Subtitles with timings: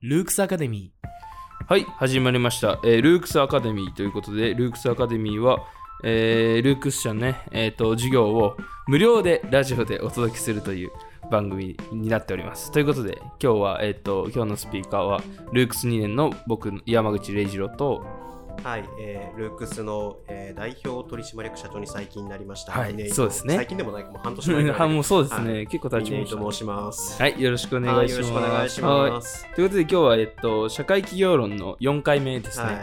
[0.00, 2.80] ルークスアカデミーはい、始まりました。
[2.82, 5.58] えールークスアカデミーということで、ルークスアカデミーは、
[6.02, 8.56] えールークス社のね、えーと、授業を
[8.86, 10.90] 無料でラジオでお届けするという
[11.30, 12.72] 番組になっております。
[12.72, 15.20] ということで、今日は、えっ、と、今日のスピーカーは、
[15.52, 18.02] ルークス2年の僕、山口礼二郎と、
[18.62, 22.72] はい、えールークスの、えー代表取締役社長に最近なりました。
[22.72, 27.20] はいそうですね最近でもないかもう半年前ぐらい あもうそうですね、はい結構経ちましたと申します。
[27.22, 28.32] はい、よろしくお願いします。
[28.32, 29.46] はいよろしくお願いしはます。
[29.50, 32.64] いということで、今日は、えっと、社会企業論の4回目ですね。
[32.64, 32.76] はい。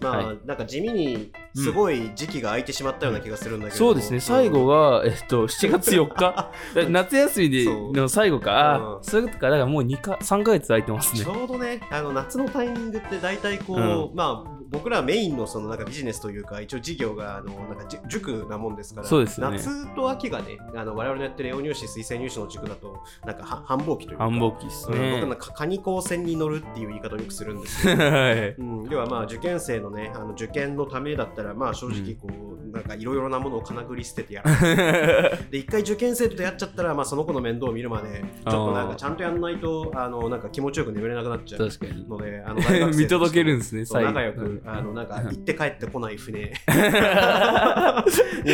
[0.00, 6.50] まあ、はなんか地味にすごい時期が空いてしまったような気がするんだけど、そうですね、最後は、が、えっと、7月4日？
[6.74, 7.64] だ夏休みで
[8.00, 8.74] の最後か？
[8.74, 9.46] あうんそういうことか。
[9.50, 11.32] だからもう2か3ヶ月空いてますちね。
[11.34, 25.36] ょうどね、あの夏のタイミングって大体こう、うんまあ僕らメインのそのなんかビジネスというか一応事業があのなんかじ塾なもんですから、そうですよね夏と秋がね、あの我々のやってる栄養入試推薦入試の塾だとなんかは繁忙期というか、繁忙期ですうん僕ねなん。
[25.36, 28.54] かカニ高専に乗るっていう言い方をよくするんですけど、 はい。
[28.58, 34.50] うん、要はまあ受験生のねあの受験のためだったらまあ正直こう、なんかいろいろなものをかなぐり捨ててやる
[35.50, 41.68] で一回受験生と出会っちゃったらまあその子の面倒を見るまでちょっとなんかちゃんとやんないとあのなんか気持ちよく眠れなくなっちゃう。
[42.08, 43.84] のであの 見届けるんですね。
[44.02, 46.44] 仲良く、うんあの行って帰ってこない船。
[46.44, 46.46] に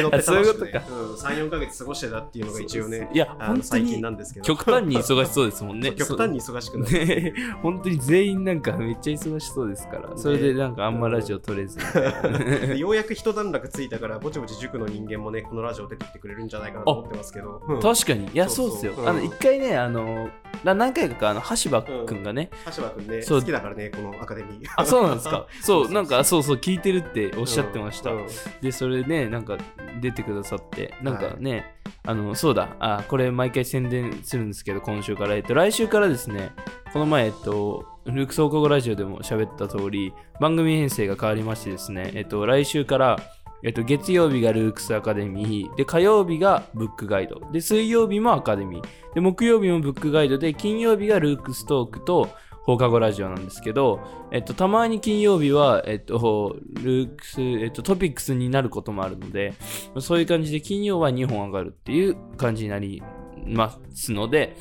[0.03, 0.83] 乗ってあそういうことか。
[0.89, 4.45] うん、34か月過ごしてたっていうのが一応ねいや、あ本当の最近になんですけど。
[4.45, 5.93] 極端に忙しそうですもんね。
[5.93, 12.39] 極端に忙しくなる ね本当に全員なんかめっちゃ忙しそうですから、それでなんかあんまラジオ撮れずみたいな。
[12.39, 17.81] でようやく一段落ついたからぼちぼち塾の人間もねこのラジオ出てきてくれるんじゃないかなと思ってますけど、うん。
[17.81, 18.27] 確かに。
[18.33, 18.69] いや、そそう。
[18.69, 18.93] うですよ。
[18.95, 19.11] そううん。
[19.11, 20.31] あの、一回ね、あの、な
[20.65, 23.41] 何回かか、あの、橋場くんがね、橋場君ねそう。
[23.41, 24.67] 好きだからねこのアカデミー。
[24.77, 25.47] あ、そうなんですか？
[25.61, 28.11] そう、なんか、そうそう、聞いてるっておっしゃってました。
[28.11, 28.19] うん。
[28.19, 28.27] うん。
[28.61, 29.57] で、それね、なんか
[30.01, 36.53] 出てくださって、なんかね、あの、そうだ、あ、これ毎回宣伝するんですけど、今週から、えっと、来週からですね、
[36.93, 43.19] この前、えっと、ルークス放課後ラジオでも喋った通り、番組編成が変わりましてですね、えっと、来週から、
[43.63, 52.29] えっと、月曜日がルークスアカデミー、で、火曜日がブックガイド、で、水曜日もアカデミー、で、木曜日もブックガイドで、金曜日がルークストークと
[52.65, 54.01] 放課後ラジオなんですけど、
[54.31, 59.55] えっと、たまに金曜日は、えっと、ルークス、えっと、トピックスになることもあるので、
[59.99, 63.03] そういう感じで金曜は2本上がるっていう感じになり
[63.47, 64.57] ますので、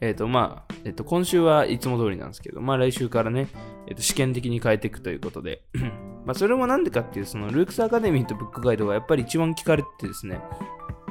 [0.00, 3.48] えっと、まあ、えっと、今週はいつも通りなんですけど、まあ来週からね、
[3.86, 5.62] えっと、試験的に変えていくということで、
[6.24, 10.40] まあそれもなんでかっていう、その、ルークスアカデミーとブックガイドがやっぱり一番聞かれててですね、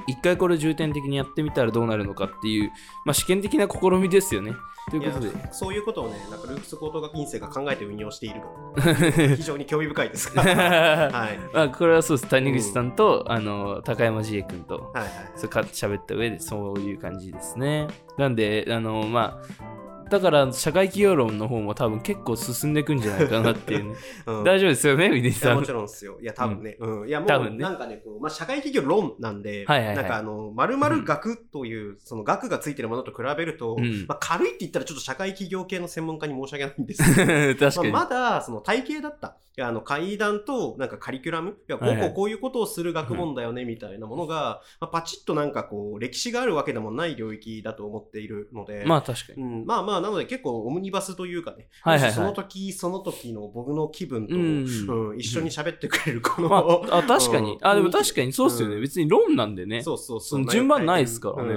[0.10, 2.72] 一回これ重点的にやってみたらどうなるのかっていう、
[3.06, 4.54] まあ試験的な試みですよね。
[4.90, 8.42] ということでそういうことをねなんかルークス高等学院生が考えて運用している
[9.38, 12.30] 非常に興味深いですから はいまあこれはそうです。
[12.30, 17.88] 谷口さんと、あの、高山慈恵君と、はいはいそうか喋った上でそういう感じですね。
[18.18, 19.79] なんで、あの、まあ、
[20.10, 23.96] だから社会企業論の方も多分結構進んでいくんじゃないかなっていうね。
[24.26, 25.64] うん 大丈夫ですよね、ミネいやもさん。
[25.66, 26.18] ちろんですよ。
[26.22, 26.78] いや、多分ね。
[26.80, 27.08] うん。
[27.08, 37.92] いや、もう、なんかね、こう、まあ、社会企業論なんで、はいはいはいなんかあの、まるまる学という、その学がついてるものと比べると、うんまあ、軽いって言ったらちょっと社会企業系の専門家に申し訳ないんですけど、 確かに。
[37.92, 39.38] まあ、まだ、その体系だった。
[39.58, 49.44] いやあの、階段と、なんかカリキュラムいや、こうはいはいこうこういうことをする学問だよね、みたいなものが、まあ、パチッとなんかこう、歴史があるわけでもない領域だと思っているので、まあ確かに。
[49.44, 52.14] うん、まあまあ、なので結構オムニバスというかね、はいはいはい。
[52.14, 57.54] その時その時の僕の気分と、うんうん一緒に喋ってくれるこの、まあ、あ確かに。
[57.54, 58.76] うんあ、でも確かにそうっすよね。
[58.76, 58.82] うん。
[58.82, 59.82] 別に論なんでね。
[59.84, 61.56] そうそうそそうの順番ないですからね。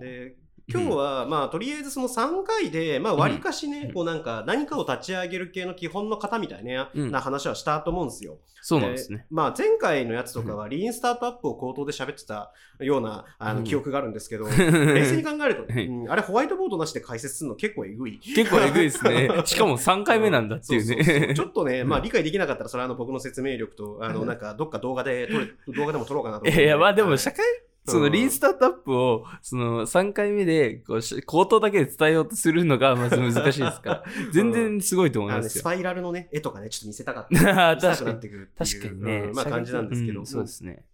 [0.00, 8.38] で今日は、まあ、とりあえずその3回で、まあ、割かしね、うんこうなんか、何かを立ち上げる系の基本の型みたいな,、うんな話はしたと思うんですよ。
[8.62, 9.26] そうなんですね。
[9.30, 18.18] まあ、前回のやつとかは、リーンスタートアップを口頭で喋ってたような、あの、うん記憶があるんですけど、 冷静に考えると、あれホワイトボードなしで解説するの結構えぐい。
[18.18, 19.28] 結構えぐいですね。
[19.44, 21.34] しかも3回目なんだっていうね。
[21.36, 25.28] ちょっとね、まあ理解できなかったら、それはあの僕の説明力と、あの、なんかどっか動画で
[25.68, 26.64] 動画でも撮ろうかなと思って。
[26.64, 27.44] いや、まあでもはい社会、
[27.86, 33.90] そのリーンスタートアップを、その3回目で、こうし、口頭だけで伝えようとするのがまず難しいですか？
[33.90, 35.60] ら、 全然すごいと思いますよ。
[35.60, 37.76] スパイラルのね、絵とかね、ちょっと見せたかった。
[37.76, 38.18] 確かに。
[38.56, 39.18] 確かにね。
[39.28, 40.20] うんまあ感じなんですけど。
[40.20, 40.84] うんそうですね。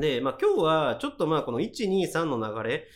[0.00, 2.86] で、まあ今日はちょっとまあこの1、2、3の流れ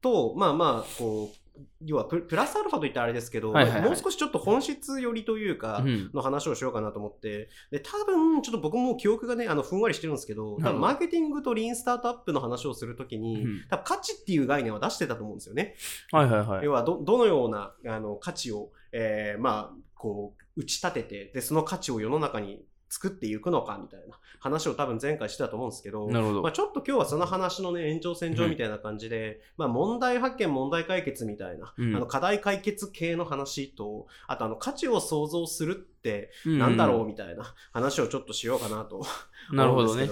[0.00, 1.36] と、まあまあ、こう、
[1.84, 3.80] 要はププラスアルファといったらあれですけど、はいはいはい。
[3.82, 6.10] まあもう少しちょっと本質寄りというか、うん。
[6.14, 13.64] の話をしようかなと思って、で、多分、ちょっと僕も記憶がね、あの、ふんわりしてるんですけど、多分マーケティングとリーンスタートアップの話をするときに、うん。
[13.68, 15.74] 多分価値っていう概念は出してたと思うんですよね。
[16.12, 16.64] はいはいはい。
[16.64, 16.72] 要。
[16.72, 26.42] はど、どのような、あの、価値を、えーまあ、こう、打ち立てて、で、その価値を世の中に作っていくのかみたいな話を多分前回してたと思うんですけど、なるほど。
[26.42, 31.96] まあ、ちょっと今日はその話のね延長線上みたいな感じで、まあ、問題発見問題解決みたいな、うん。
[31.96, 36.58] あの課題解決系の話とあとあの価値を創造するってうん。
[36.58, 39.04] なんだろうみたいな話をちょっとしようかなと
[39.52, 40.08] なるほどね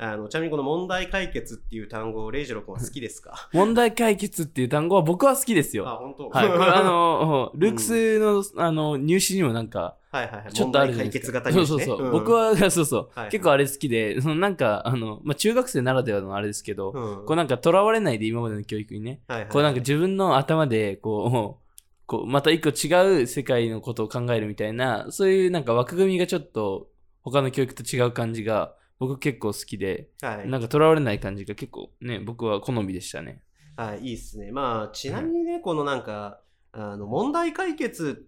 [0.00, 3.48] あのちなみにこの問題解決っていう単語レイジロ君は好きですか？
[3.52, 5.84] 問題解決っていう単語は僕は好きですあよ。
[6.00, 6.28] 本当？
[6.30, 6.48] はい。
[6.48, 10.52] こ れあの、ルークスの、あの、入試にもなんか、はいはいはい。
[10.52, 11.40] ちょっとあるじゃないですか。
[11.40, 12.10] 型にそうそうそう。
[12.12, 17.26] 僕は、そうそう、はい結構あれ好きで、そのなんか、あの、まあ、中学生ならではのあれですけど、うん。
[17.26, 19.48] こうなんか囚われないで今までの教育にね、はいはい。
[19.50, 21.68] こうなんか自分の頭で、こう、
[22.06, 26.88] こう、また一個違う世界のことを考えるみたいな、そういうなんか枠組みがちょっと
[27.22, 33.42] 他の教育と違う感じが僕結構好きで、はいなんか囚われない感じが結構ね、僕は好みでしたね。
[33.76, 34.50] はい、いいっすね。
[34.50, 36.40] まあ、ちなみにね、このなんか、
[36.72, 38.26] あの、問題解決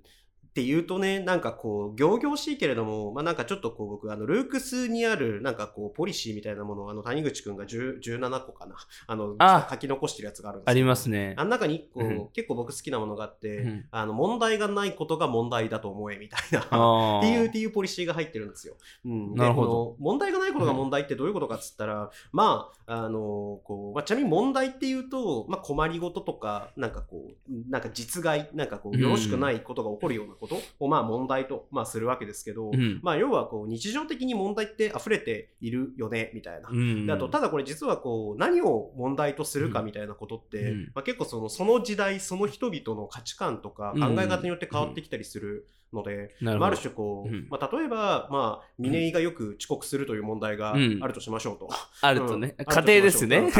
[0.51, 8.75] っていうとね、なんかこう、行々しいけれども、まあなんかちょっとこう僕、あの、ルークスにある、なんかこう、ポリシーみたいなものを、あの、谷口くんが10 17個かな、
[9.07, 9.69] あの、あ。
[9.71, 11.35] 書き残してるやつがあるんですありますね。
[11.37, 11.45] あ。
[11.45, 12.29] の中に1個、うん。
[12.33, 13.85] 結構僕好きなものがあって、うん。
[13.93, 16.67] あの、問題がないことが問題だと思え、みたいな。
[16.71, 18.75] あっていう、っーていうポリシーが入ってるんですよ。
[19.05, 19.97] うん、でなるほど。
[20.01, 33.01] 問題がないことが問題ってどういうことかっつったら、まあ、あの、こう、まあ、ちなみに問題っていうと、まあ、困りごととか、なんかこう、なんか実害、なんかこう、よろしくないことが起こるようなことを、まあ、問題と、まあ、するわけですけど、うん。
[33.03, 36.69] まあ、要はこう、日常的に問題って溢れているよね、みたいな。
[36.71, 37.07] うん。
[37.07, 40.93] であとただこれ実はこう何を問題とするかみたいなことって、うん。
[40.95, 47.47] まあ、結構そのその時代その人々の価値観とか考え方によって変わってきたりするので、まあ、あなる種こう、うん。
[47.51, 50.99] まあ、例えば、まあ、峰井がよく遅刻するという問題がうん。
[51.03, 51.69] あるとしましょうと。
[52.01, 52.65] あるとね、うん。
[52.65, 53.51] 家庭ですね。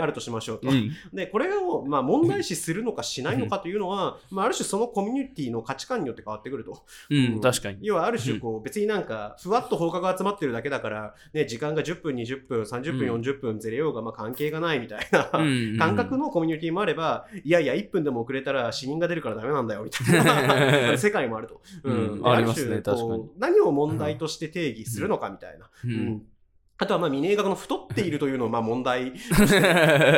[0.00, 1.04] あるとしましょう 家庭ですね。
[1.04, 1.14] あるとしましょうと。
[1.14, 1.16] うん。
[1.16, 6.82] で、これを、まあ、問題視するのかしないのかというのは、まあ、ある種そのコミュニティの価値観によって変わってくると。
[7.10, 7.78] うん、確かに。
[7.82, 13.20] 要はある種こう、別になんかふわっと放課が集まってるだけだから、ね、時間が10分20分30分うん。
[13.20, 22.22] 40分ずれようがまあ関係がないみたいな、うん感覚のコミュニティもあればいやいや1分でも遅れたら死人が出るからダメなんだよみたいな 世界もあると、うん。
[22.22, 23.30] でありますね確かに。
[23.38, 26.22] 何を問題として定義するのかみたいな、ううんん
[26.76, 29.12] あとはまあ峰井がこの太っているというのをまあ問題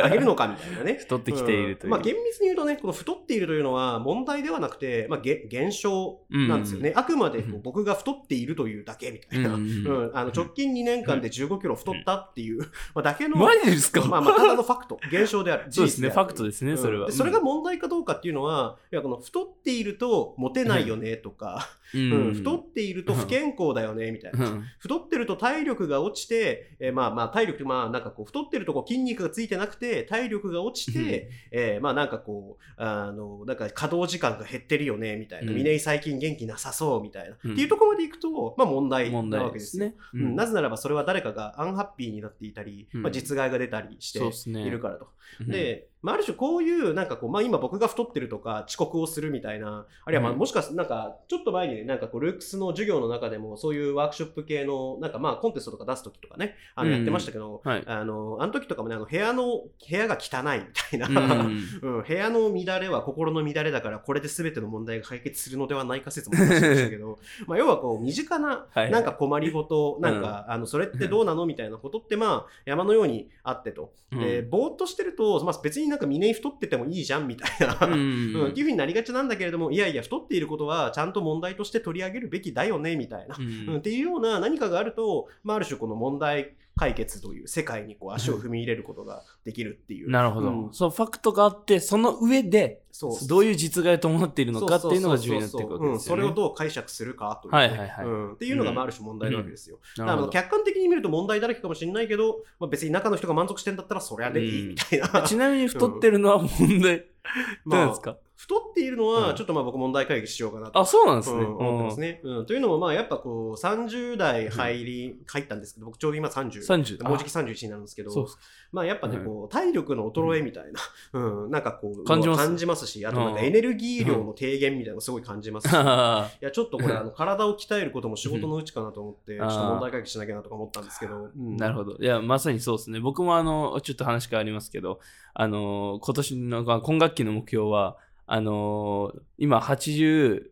[0.03, 0.95] あ げるのかみたいなね。
[0.95, 1.87] 太ってきているという。
[1.89, 1.91] ん。
[1.91, 6.93] まあ、厳密に言うとね、この太っているというのは問題ではなくて、まあ、げ現象なんですよね。
[6.95, 9.53] あくまで僕が太っているというだけみたいな。
[9.53, 10.11] ううんん。
[10.15, 14.01] あの直近2年間で15キロ太ったっていう、まあ、だけの、マジですか？
[14.05, 15.65] まあ、まあ、ただのファクト、現象である。
[15.71, 17.11] そうですね、ファクトですね、それは。
[17.11, 22.29] それが問題かどうかっていうのは、いやこの太っているとモテないよねとか、ううん。
[22.31, 24.45] ん、太っていると不健康だよねみたいな。
[24.45, 24.63] うん。
[24.79, 26.47] 太ってると体力が落ちて、
[26.79, 35.51] えーまあまあ体力、まあなんかこう太ってるとこう筋肉がついてなくて体力が落ちて、えーまあなんかこう、あの、なんか稼働時間が減ってるよねみたいな。
[35.51, 37.37] うん峰井最近元気なさそうみたいな。
[37.43, 39.91] うんっていうところまでいくと、まあ問題問なわけですすよ。。
[40.13, 45.07] ううんなぜならばそれは誰かがアンハッピーになっていたり、うんまあ、実害が出たりしているからと。
[45.41, 57.83] うんで、まあ、ある種こういうなんかこう、まあ、今僕が太ってるとか遅刻をするみたいなあるいはまあうんもしかすなんかちょっと前にねなんかこうルークスの授業の中でもそういうワークショップ系のなんかまあコンテストとか出す時とかねあのうんやってましたけど、はい。
[57.85, 68.91] あのあの時とかもねあの部屋の部屋が汚いみたいな、うん うん、部屋の乱れは心の乱れだからこれで全ての問題が解決するのではないか説も 出しましたけどまあ要はこう身近なはい。
[68.91, 73.93] なんか困りごと、なんかあのそれってどうなのみたいなことってまあ山のようにあってと。
[74.11, 74.49] で、うん。
[74.49, 78.47] ぼーっとしてると、まあ、別になんか峰太っててもいいじゃんみたいな、ううんん。
[78.49, 83.75] っていうふうになりがちなんだけれどもいやいや太っていることはちゃんと問題として取り上げるべきだよねみたいな、ううん。
[83.75, 83.77] ん。
[83.79, 90.09] っていうような何かがあると、まあ、ある種この問題解決という世界にこう足を踏み入れることができるっていう。
[90.09, 90.73] なるほど、うん。
[90.73, 93.27] そう、ファクトがあって、その上で、そう。
[93.27, 96.21] どういう実害を伴っているのかっていうのが重要になっていくわけうんですよね。
[96.21, 98.05] それをどう解釈するかというね、はいはいはい。
[98.05, 98.33] うん。
[98.33, 99.79] っていうのがまあある種問題なわけですよ。
[99.97, 100.31] だからあのなるほど。
[100.31, 105.23] 客観的に見ると問題だらけかもしれないけど、まあ、別に中の人が満足してんだったらそりゃでいいみたいな。
[105.23, 107.05] ちなみに太ってるのは問題、
[107.65, 108.17] どうですか？
[108.37, 109.23] 太っているのうん。
[109.23, 110.79] はちょっとまあ僕問題会議しようかなと。
[110.79, 111.39] あ、そうなんですね。
[111.39, 112.45] うん思ってますね、うん。
[112.45, 116.61] というのもまあやっぱこう30代入り、入ったんですけど僕ちょうど今30。
[116.61, 118.37] 30もうじき31になるんですけどそうっす
[118.71, 120.79] まあやっぱねうんこう体力の衰えみたいな、
[121.19, 121.51] うん。
[121.51, 122.45] なんかこう感じます。
[122.45, 123.45] 感じますしあとなんかうん。
[123.45, 125.67] エネルギー量の低減みたいなのすごい感じます。
[125.67, 126.29] し、いか。
[126.39, 129.39] やちょっとこれ あの体を鍛えることも仕事のうちかなと思って、ん。
[129.39, 131.57] ちょっと問題会議しなきゃなとか思ったんですけど、うん。
[131.57, 131.95] なるほど。
[131.99, 132.99] いや、まさにそうですね。
[132.99, 134.99] 僕もあの、ちょっと話変わりますけど、
[135.33, 140.43] あの、今年の、まあ今学期の目標は、あの、今86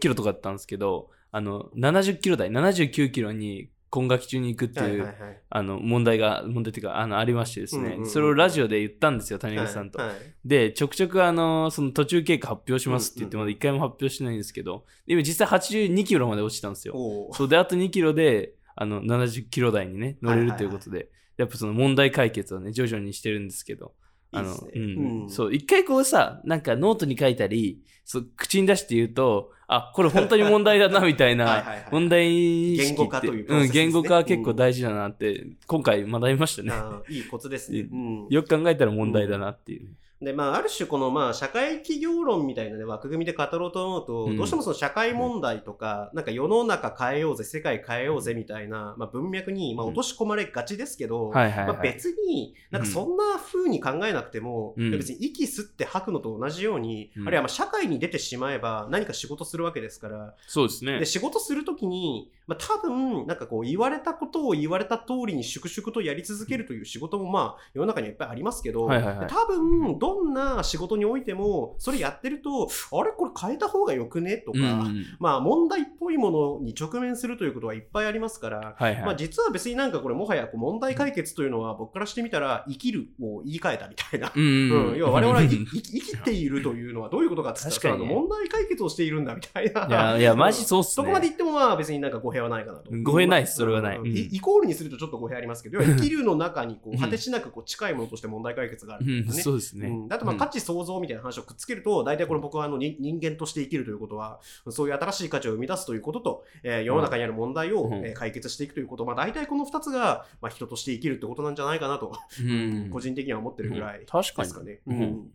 [0.00, 5.40] キロとかだったんですけど、あの、70キロ台、79キロに今学期中に行くっていう、はいはいはい。
[5.50, 8.10] あの、問題が、問題っていうか、あの、ありましてですね、うんうんうん。
[8.10, 9.98] それをラジオで言ったんですよ、谷口さんと。
[9.98, 10.18] はいはい。
[10.44, 16.94] で、ちょくちょくあの、その途中経過発表しますって言って、うんまだ一回も発表してないんですけど、今実際82キロまで落ちたんですよ。
[17.32, 23.94] そうで、あと2キロで、あの、70キロ台にね、乗れるということで、やっぱその問題解決をね、徐々にしてるんですけど、
[24.32, 24.58] あの、ね。
[24.74, 25.22] うん。
[25.22, 25.30] うん。
[25.30, 36.72] そう、一回こうさ、なんかノートに書いたり、そう口に出して言うと、あ、これ本当に問題だな、みたい はいはいなはい、問題意識って言語化というプロセん、言語化は結構大事だなって、今回学びましたね。
[37.10, 37.80] いいコツですね。
[37.80, 38.26] うん。
[38.30, 39.88] よく考えたら問題だなっていう。
[40.20, 44.36] で、まあ、ある種、この、まあ、社会企業論みたいなね、枠組みで語ろうと思うと、うん。
[44.36, 49.92] どうしてもその社会問題とか、なんか世の中変えようぜ、世界変えようぜみたいな、まあ、文脈に、まあ、うん。
[49.92, 51.30] 落とし込まれがちですけど。
[51.32, 57.28] まあ、別に、なんかそんな風に考えなくても、別に息吸って吐くのと同じように、うん。
[57.28, 60.98] あるいはまあ社会に出てしまえば何か仕事するわけですから、そうですね。
[60.98, 61.06] で。
[61.06, 69.26] 仕事するときに、まあ、多分、なんかこう言われたことを言われた通りに粛々とやり続けるという仕事もまあ世の中にはいっぱいありますけど、はいはいはい。
[69.28, 74.38] 多分、どんな仕事においても、それやってると、あれこれ変えた方がよくね？
[74.38, 75.06] とか、うんうん。
[75.18, 79.04] まあ問題っぽいものに直面するということはいっぱいありますから、はいはい。
[79.04, 84.32] まあ、実は別になんかこれもはやこう問題解決というのは僕からしてみたら生きるを言い換えたみたいな。
[84.34, 89.86] うんうんうん、要は我々はい生き 生きているというのはどういうことかって言ったら、確かにね問題解決をしているんだみたいな。
[89.86, 90.92] いや、いや、マジそうっすね。
[90.94, 92.90] そこまで言ってもまあ別になんか語弊はないかなと。
[93.02, 99.42] 語弊ないっすそれはないイイコールにするとちょっと語弊ありますけど、要は生きるの中にこううん 果てしなくこう近いものとして問題解決があるうんん、ですね。
[99.42, 99.88] そうですね。
[100.04, 100.38] うん、あとまあうん。
[100.38, 104.40] 価値創造みたいな話をくっつけると、大体これ僕はあのに人間として生きるということは、
[104.70, 107.94] そういう新しい価値を生み出すということと、えー世の中にある問題を、うん。
[108.06, 112.90] えー解決していくということ、まあ大体この2つが、まあ、人として生きるってことなんじゃないかなと、うん。
[112.92, 114.80] 個人的には思ってるぐらいですかね。
[114.86, 114.98] うん。
[114.98, 115.30] うん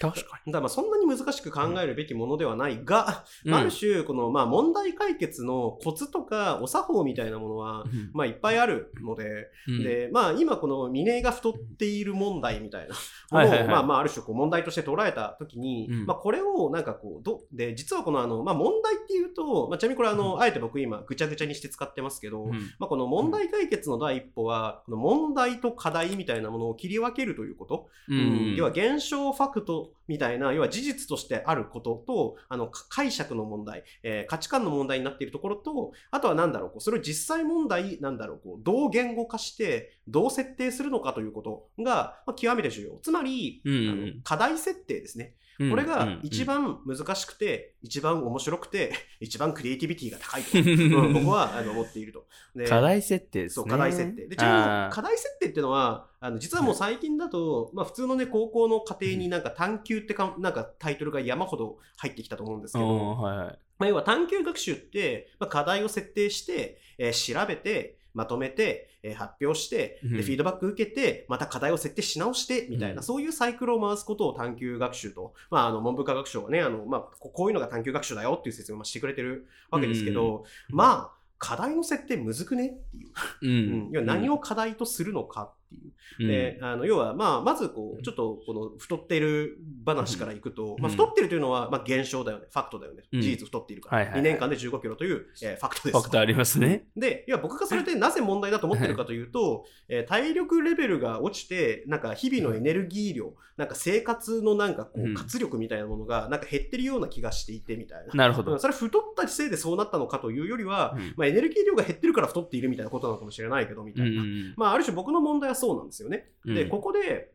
[0.00, 3.50] 確かだからまあそんなに難しく考えるべきものではないが、に。
[3.50, 8.10] まあある種、このまあ問題解決のコツとかお作法みたいなものは、うん。
[8.12, 9.82] まあいっぱいあるので、うん。
[9.82, 12.94] で、まあ今この峰が太っている問題みたいな
[13.30, 16.06] ものを、まあまあある種こう問題として捉えたときに、うん。
[16.06, 22.52] まあこれをなんかこう、ど、で、実はこのあの、まあ問題っていうと、まあちなみにこれあの、あえて僕今ぐちゃぐちゃにして使ってますけど、うん。
[22.78, 27.88] まあこの問題解決の第一歩は、この問題と課題みたいなものを切り分けるということ。
[28.08, 28.54] うん。
[28.56, 42.98] 要は現象ファクトみたいな、要は事実としてあることと、あの、か解釈の問題、えー価値観の問題になっているところと、あとはなんだろう、こうそれを実際問題、なんだろう、こうどう言語化して、どう設定するのかということが、まあ、極めて重要。
[43.02, 43.76] つまり、うんう
[44.16, 45.34] ん課題設定ですね。
[45.58, 52.26] うんこれが一番難しくて、一番面白くて、 一番クリエイティビティが高いと、 うん僕はあの思っていると。
[52.54, 53.54] で課題設定ですね。
[53.54, 54.28] そう、課題設定。
[54.28, 63.58] で、ちなみに課題設定っていうのは、あの、実はもう最近だと、まあ普通のね、高校の家庭になんか探究ってか、なんかタイトルが山ほど入ってきたと思うんですけど、はいはい。
[63.78, 83.08] まあ要は探究学習って、まあ課題を設定して、えー調べて、まとめて、えー発表して、うんで、フィードバック受けて、また課題を設定し直して、みたいな、うんそういうサイクルを回すことを探究学習と、まあ、あの、文部科学省はね、あの、まあ、ここういうのが探究学習だよっていう説明をしてくれてるわけですけど、まあ、課題の設定むずくねっていう。
[83.42, 83.90] ううんん。
[83.92, 85.82] 要は何を課題とするのかっていう。
[85.84, 85.92] うん
[86.26, 92.46] で、あの、要は、まあ、まず、こう、ちょっと、この、太っている話からいくと、うんまあ、太ってるというのは、まあ、現象だよね。
[92.50, 93.04] ファクトだよね。
[93.12, 93.98] うん事実太っているから。
[93.98, 95.92] はいはいはい2年間で15キロという、えーファクトです。
[95.92, 96.86] ファクターありますね。
[96.96, 108.14] で、いや、僕がそれでなぜ問題だと思ってるかというと、えー体力レベルが落ちて、なんか日々のエネルギー量、なんか生活のなんかこう活力みたいなものが、なんか減ってるような気がしていてみたいな。
[108.14, 108.60] なるほどうん。
[108.60, 114.22] それ太ったせいでそうなったのかというよりは、うんまあエネルギー量が減ってるから太っているみたいなことなのかもしれないけど、みたいな。
[114.22, 116.30] うんまあ、ある種僕の問題はそうなんですよね。
[116.44, 117.32] で、うんここで、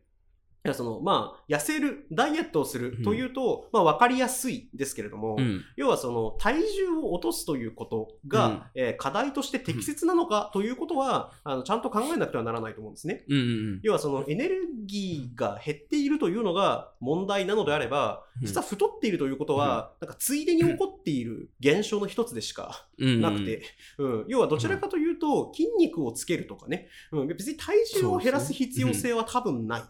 [0.66, 5.62] いやそのまあ、痩せる、ダイエットをするというと、まあ、わかりやすいですけれども、うん。
[5.76, 8.62] 要はその体重を落とすということが、うん。
[8.74, 13.24] えー課題として適切なのかということは、あのちゃんと考えなくてはならないと思うんですね。
[13.28, 18.46] うんうん要はそのエネルギーが減っているというのが問題なのであれば、うん。
[18.46, 23.20] 実は太っているということは、なんかついでに起こっている現象の一つでしかうん。
[23.20, 23.62] なくて、
[23.98, 29.82] うん、要はどちらかというと、筋肉をつけるとかね、うん、別に体重を減らす必要性は多分ない。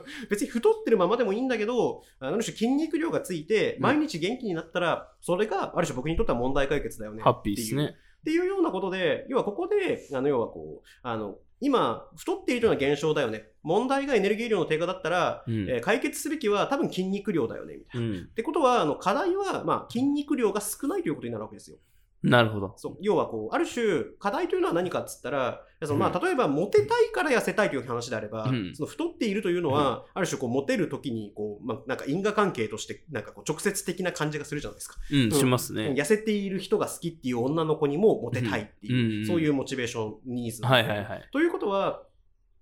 [0.00, 7.22] う ん別に太ってるままでもいいんだけど、ある種筋肉量がついて、うん毎日元気になったら、それがある種僕にとっては問題解決だよね。
[7.22, 7.96] ハッピーですね。
[8.20, 13.48] っていうようなことで、要はここで、あの、要はこう、あの、今、太っているような現象だよね。
[13.62, 18.06] 問題がエネルギー量の低下だったら、うんえー解決すべきは多分筋肉量だよね、みたいな。
[18.06, 21.78] うんってことは、あの、課題は、まあ、筋肉量が少ないということになるわけですよ。
[22.22, 22.74] なるほど。
[22.76, 22.96] そう。
[23.00, 34.96] 要はこう、ある種、課題というのは何かっつったら、そのまあ、例えば、モテたいから痩せたいという話であれば、うんその太っているというのは、ある種こう、モテるときに、こう、まあ、なんか因果関係として、なんかこう、直接的な感じがするじゃないですか。
[35.10, 35.94] うん、しますね。
[35.96, 40.62] 痩せている人が好きっていう女の子にもモテたいっていう、うんうんそういうモチベーション、ニーズ。
[40.62, 41.28] はいはいはい。
[41.32, 42.02] ということは、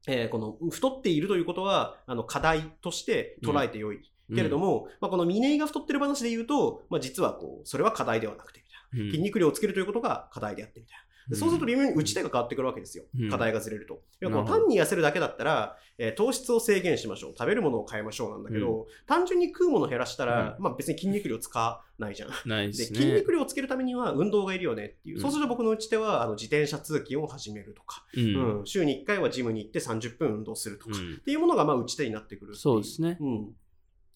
[0.06, 4.00] えーこの太っているということは、あの課題として捉えてよい。
[4.34, 8.62] けれども、まあ、この峰井が太ってる話で言うと、まあ、実はこう、それは課題ではなくて、
[8.92, 11.08] 筋肉量をつけるということが課題であってみたいな。
[11.28, 13.04] でそうすると微妙に打ち手が変わってくるわけですよ。
[13.18, 14.00] うん課題がずれると。
[14.46, 17.34] 単に痩せるだけだったら、えー糖質を制限しましょう。
[17.38, 22.30] 食べるものを変えましょうなんだけど、単純に食うものを減らしたら、まあ別に筋肉量使わないじゃん。
[22.46, 22.84] ないでね。
[22.86, 25.16] 筋肉量をつけるためには運動がいるよねっていう。
[25.16, 28.20] うんそうすると僕の打ち手は、あの自転車通勤を始めるとか、う。
[28.20, 33.18] うんん週に1回はジムに行って30分運動するとか、うんっていうものがまあ打ち手になってくるそうですね。
[33.20, 33.54] うん。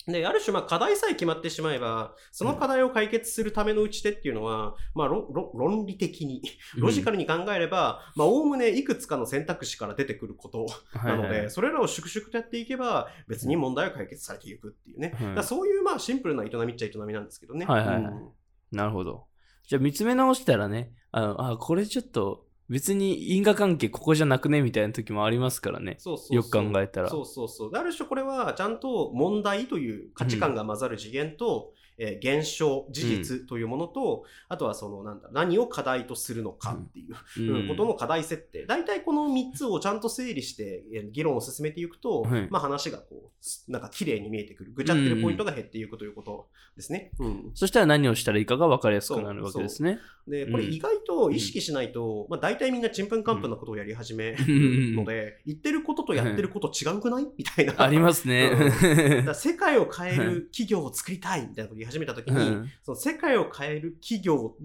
[0.07, 6.43] で、ある種、まあ、課題さえ決まってしまえば、その課題を解決するための打ち手っていうのは、まあ、ろろ論理的に、
[6.77, 15.13] ロジカルに考えれば、まあ、おおむねいくつかの選択肢から出てくることなので、はいはいそれらを粛々とやっていけば、別に問題は解決されていくっていうね。
[15.15, 17.67] はいだからそういう、まあ、シンプルな営みっちゃ営みなんですけどね。
[17.67, 18.29] はいはいはいうん
[18.73, 19.27] なるほど。
[19.69, 24.63] じゃあ見つめ直したらね、あの、あ、これちょっと別に因果関係ここじゃなくね？
[24.63, 25.97] みたいな時もありますからね。
[25.99, 27.71] そうそうよく考えたらそうそうそう。
[27.71, 37.69] である種これはちゃんと問題という価値観が混ざる次元と、えー現象、事実というものと、あとはそのなんだ、何を課題とするのかっていう、うん。
[37.69, 38.67] ことの課題設定。
[38.67, 42.49] 大体この3つをちゃんと整理してえー議論を進めていくと、はい。
[42.51, 44.73] まあ話がこう、すなんか綺麗に見えてくる。
[44.73, 47.13] ぐちゃってるポイントが減っていくということですね。
[47.19, 47.51] うん。
[47.55, 49.99] そしたら何をしたらいいかが分かりやすくなるわけですね。
[50.27, 57.27] で、これ意外と意識しないと、まあ大体みんなちんぷんかんぷんなことをやり始めるので、言ってることとやってること違うくない？
[57.37, 57.75] みたいな。
[57.77, 59.25] ありますね。
[59.35, 62.71] 世界を変える企業を作りたいみたいなことを言い始めたときに、うん。
[62.83, 64.57] その世界を変える企業を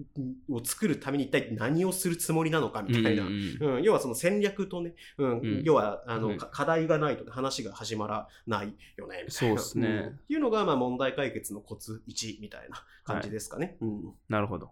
[0.64, 3.24] 作るために一体何をするつもりなのかみたいな。
[3.24, 5.38] うんうん要はその戦略とね、うん。
[5.38, 5.62] うん。
[5.64, 6.38] 要はあの、うん。
[6.38, 9.50] か課題がないと、ね、話が始まらないよねみたいな。
[9.50, 9.88] そうっすね。
[9.88, 10.00] ん。
[10.00, 13.76] っていうのがまあ問題解決のコツ1みたいな感じですかね。
[13.80, 14.14] うん。
[14.28, 14.70] なるほど。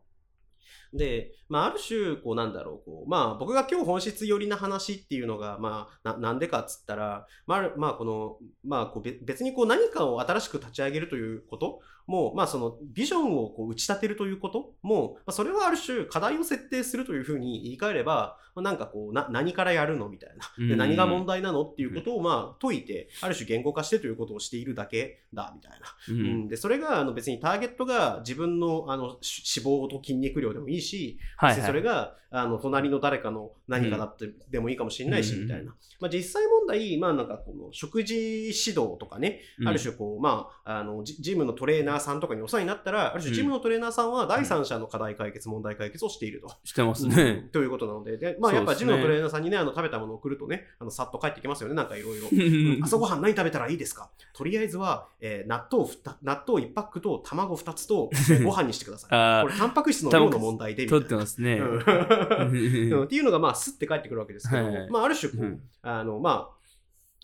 [0.93, 20.67] で、まあ、ある種、こう、なんだろう、こう、まあ、僕が今日本質寄りな話っていうのが、まあ、ななんでかっつったら、まあ、まあ、この、まあ、こうべ別にこう、何かを新しく立ち上げるということも、まあ、その、ビジョンをこう打ち立てるということも、まあ、それはある種、課題を設定するというふうに言い換えれば、まあ、なんかこう、な、何からやるのみたいな。
[20.67, 25.87] で、うん何が問題なのっていうことを、まあ、解いて、ある種言語化してということをしているだけだ、みたいな。
[26.09, 31.67] ううんん、でそれがあの別にターゲットが自分のあのし脂肪と筋肉量でもいいし、別に。
[31.67, 35.75] それがあの隣の誰かの何かだってでもいいかもしれないし、うんみたいな。
[36.01, 46.51] まあ、実際問題、まあなんかこの食事指導とかね、うんある種こう、まあ、あのジジムのトレーナーさんとかにお世話になったら、ある種ジムのトレーナーさんは第三者の課題解決、問題解決をしていると。
[46.65, 47.49] してますうんね。
[47.53, 52.29] ということなので、でまあ、やっぱジムのトレーナーさんにね、あの食べたものを送るとね、あのさっと帰ってきますよね、なんかいろいろ。
[52.85, 54.11] 朝ごはん何食べたらいいですか？
[54.33, 55.87] とりあえずは、えー納豆
[56.23, 59.11] 納豆1パックと卵2つと、えー ご飯にしてください。
[59.13, 61.07] あこれ、タンパク質の量の問題で、みたいな。
[61.07, 61.57] 取ってますね。
[61.57, 66.56] っていうのが、まあ、すって帰ってくるわけですけど、はいはいまあ、ある種こう、うんあの、まあ、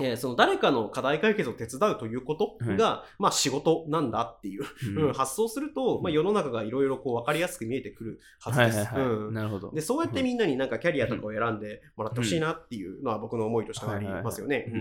[0.02, 4.64] えーその誰かの課題解決を手伝うということが、まあ仕事なんだっていう、
[4.96, 8.92] うんうん発想すると、まあ世の中がいろいろこう分かりやすく見えてくるはずです。
[9.30, 9.70] なるほど。
[9.72, 14.72] で、そうやってみんなになんかキャリアとかを選んでもらってほしいなっていうのは僕の思いとしてはありますよね。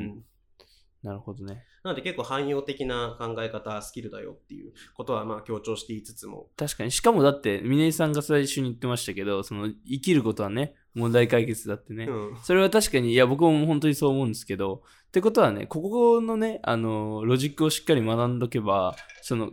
[1.03, 1.63] なるほどね。
[1.84, 6.49] なので結構汎用的な考え方、スキルだよっていうことはまあ強調していつつも。
[6.55, 6.91] 確かに。
[6.91, 12.05] しかもだって、峰井さんが最初に言ってましたけど、その、生きることはね、問題解決だってね。
[12.05, 19.52] うんそれは確かに、いや、僕も本当にそう思うんですけど、ってことはね、ここのね、あの、ロジックをしっかり学んどけば、その、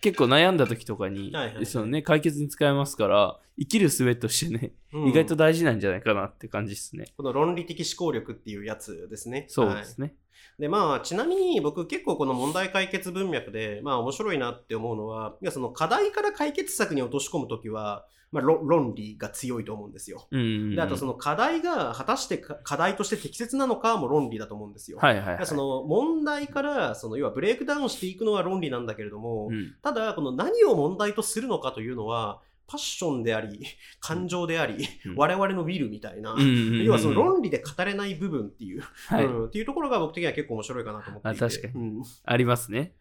[0.00, 7.06] 結構悩んだ時とかに、はいはいはいそのね、解決に使えますから、生きる術としてね、うん意外と大事なんじゃないかなって感じですね。
[7.16, 9.46] この論理的思考力っていうやつですね。
[9.48, 10.14] そうですね。
[10.60, 20.28] で、まあ、ちなみに僕結構この問題解決文脈で、まあ面白いなって思うのは、いや、その課題から解決策に落とし込むときは、まあ論論理が強いと思うんですよ。
[20.30, 20.76] うん。
[20.76, 24.98] で、あとその課題が果たしてか課題として適切なのかも論理だと思うんですよ。
[25.00, 25.46] はいはい、はい。
[25.46, 33.60] その問題から、その要はブレイクダウンしていくのは論理なんだけれども、うん、ただ、この何を問題とするのかというのは、パッションであり、
[34.00, 36.50] 感情であり、うん我々のウィルみたいな、うんうんう
[36.82, 41.44] ん要はその論理で語れない部分っていう、はい、うん、っていうところが僕的には結構面白いかなと思っていて。
[41.44, 42.94] あ確かにうん、ありますね。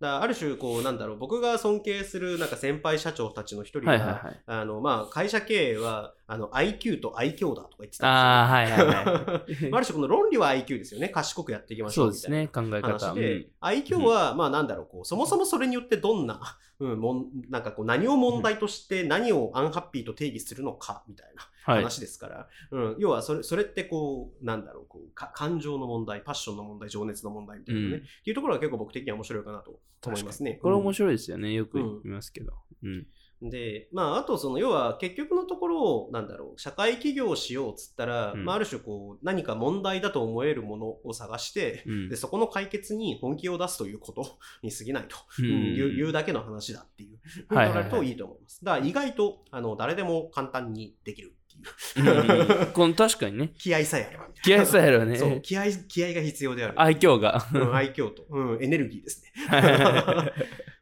[0.00, 4.40] らある種、こう、なんだろう、僕が尊敬するなんか先輩社長たちの一人が、はいはいはい。
[4.46, 9.74] あの、まあ、会社経営は、あの、IQ と愛嬌だとか言ってたんああ、はいはいはですよ。
[9.74, 11.08] ある種、この論理は IQ ですよね。
[11.08, 11.90] 賢くやっていきまい。
[11.90, 12.36] しょそううみたいな。
[12.36, 13.06] ですね、考え方。
[13.06, 21.82] 話で、うん愛嬌は、まあなんだろう、こう、そもそもそれによってどんな、 うん、もんなんかこう、何を問題として何をアンハッピーと定義するのか、みたいなはい。
[21.82, 30.58] 話ですから、うん、要はそれ、それってこう、なんだろう、こう、か感情の問題、パッションの問題、情熱の問題みたいなね、うんっていうところが結構僕的には面白いかなと思いますね。
[30.62, 31.52] これ面白白いですよね。
[31.52, 32.52] よく言いますけど。
[32.82, 33.06] うん。
[33.40, 48.64] で、まあ、あとその、要は結局のところ、なんだろう、社会起業をしようっつったら、うんまあ、ある種こう、何か問題だと思えるものを探して、うんで、そこの解決に本気を出すということ に過ぎないと、ううんん言うだけの話だっていうふうにはいはいはい捉えるといいと思います。
[48.64, 52.58] だから意外とあの誰でも簡単にできるっていう。
[52.60, 53.52] うんこの確かにね。
[53.58, 54.62] 気合さえあればみた気いな。
[54.62, 55.16] 合さえあればね。
[55.16, 56.80] そう気合気合が必要である。
[56.80, 57.46] 愛嬌が。
[57.52, 59.32] うん、愛嬌と、うん、エネルギーですね。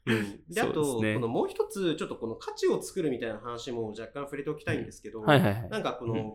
[0.06, 5.68] うん、であと、ねこのもう一つ、ちょっとこの価値を作るみたいな話も若干触れておきたいんですけど、はいはいはい。
[5.68, 6.32] なんかこの、うん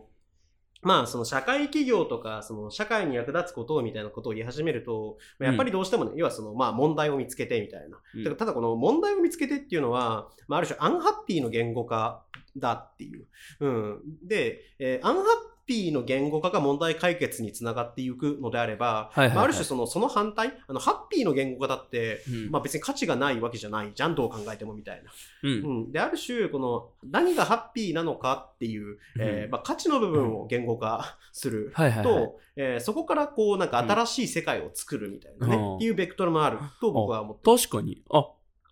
[0.82, 8.00] まあその社会企業とかその社会に役立つことをみたいなことを言い始めると、まあやっぱりどうしてもね、要はそのまあ問題を見つけてみたいな。
[8.14, 12.24] うんだからただこの問題を見つけてっていうのは、まあ、ある種アンハッピーの言語化
[12.56, 13.26] だっていう。
[13.60, 15.24] うん、で、えーアンハッ
[15.66, 19.36] ピーの言語化が問題解決につながっていくのであれば、はいはいはい。
[19.36, 22.50] まあ、ある種そのその反対あのハッピーの言語化だって、うん。
[22.50, 25.10] まあ、別に価値がないわけじゃないじゃんどう考えてもみたいな。
[25.42, 25.50] うん。
[25.50, 31.72] うん、である種この何がハッピーなのかっていう、えーうんまあ、価値の部分を言語化する。
[32.02, 35.76] と、えーそこからこうなんか新しい世界を作るみたいなね、うん。
[35.76, 38.02] っていうベクトルもあると僕は思って確かに。
[38.10, 38.26] あ、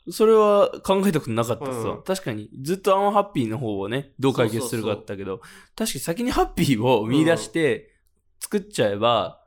[0.09, 2.03] それは考えたことなかったさ、うん。
[2.03, 5.41] 確かに、ずっとアンハッピーの方をね、どう解決するかだったけど、
[5.77, 7.91] 確かに先にハッピーを見出して、
[8.41, 9.40] 作っちゃえば、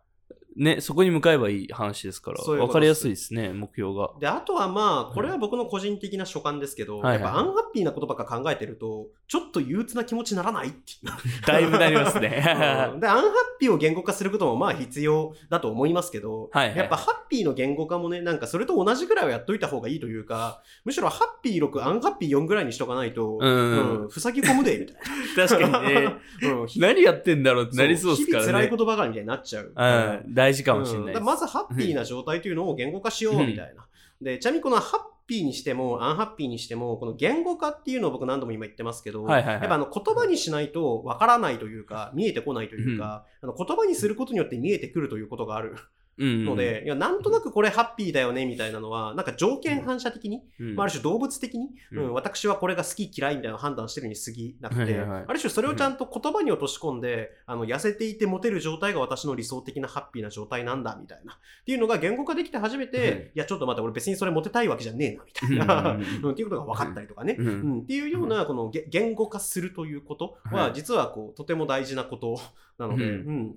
[0.55, 4.11] ね、そこに向かえばいい話ですから、わかりやすいですね、目標が。
[4.19, 12.29] であとはまあこれは僕の個人的な所感ですけど、はいはいやっぱアンハッピーなことばっか考えてるとちょっと憂鬱な気持ちにならないっていうだいぶなります うんね。
[12.29, 25.81] で、アンハッピーを言語化することもまあ必要だと思いますけど、はいはいやっぱハッピーの言語化もね、なんかそれと同じぐらいはやっといた方がいいというか、むしろハッピー6、アンハッピー4ぐらいにしとかないと、うんうん塞ぎ込むで、みたい 確かにな。
[25.81, 28.47] ね、 うん何やってんだろうってなりそうですからね。
[28.47, 29.73] 日々辛いことばかりみたいになっちゃう。
[29.75, 31.15] うん、大事かもしれない。
[31.15, 31.23] うん。
[31.23, 33.88] まずハッピーな状態というのを言語化しようみたいな。
[34.21, 39.62] で、ちなみにこのハッピーにしても、アンハッピーにしても、この言語化っていうのを僕何度も今言ってますけど、はいはいはい。
[39.62, 45.75] やっぱあの言葉にしないとわからないというか、見えてこないというか、あの言葉にすることによって見えてくるということがある
[46.17, 50.76] うんので、いやなんとなくこれハッピーだよねみたいなのは、なんか条件反射的に、うん。
[50.76, 55.26] まあ、ある種動物的に、ううんん私はこれが好き嫌いみたいな判断してるに過ぎなくて、はいはいはい。
[55.28, 61.34] ある種それをちゃんと言葉に落とし込んで、あの痩せていてモテる状態が私の理想的なハッピーな状態なんだみたいな。
[61.34, 63.32] っていうのが言語化できて初めて、はい。
[63.36, 66.32] いやちょっと待って俺別にそれモテたいわけじゃねえなみたいうんな、うんうん。
[66.32, 67.36] っていうことが分かったりとかね。
[67.39, 67.47] うん。
[67.47, 67.80] うん。
[67.82, 70.73] っていうようなこのげ言語化するということははい。
[70.73, 72.39] 実はこうとても大事なこと
[72.78, 73.28] なので、うん。
[73.28, 73.56] うん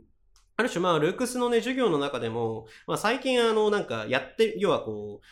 [0.57, 5.27] ある種まあルークスのね授業の中でも、まあ、最近あのなんかやって要はこう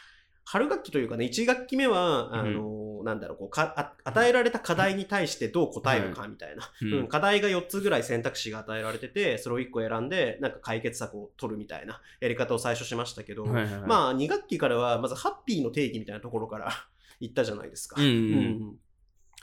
[0.46, 6.92] 春学期というかね1学期目はあの、なんだろうこう与えられた課題に対してどう答えるかみたいな、うん。
[7.00, 13.80] うん課題が4つぐらい選択肢が与えられててそれを1個選んでなんか解決策を取るみたいなやり方を最初しましたけど、はいはいはい。
[13.82, 16.72] まあ2学期からはまずハッピーの定義みたいなところから
[17.20, 18.00] 行ったじゃないですか。
[18.00, 18.78] うん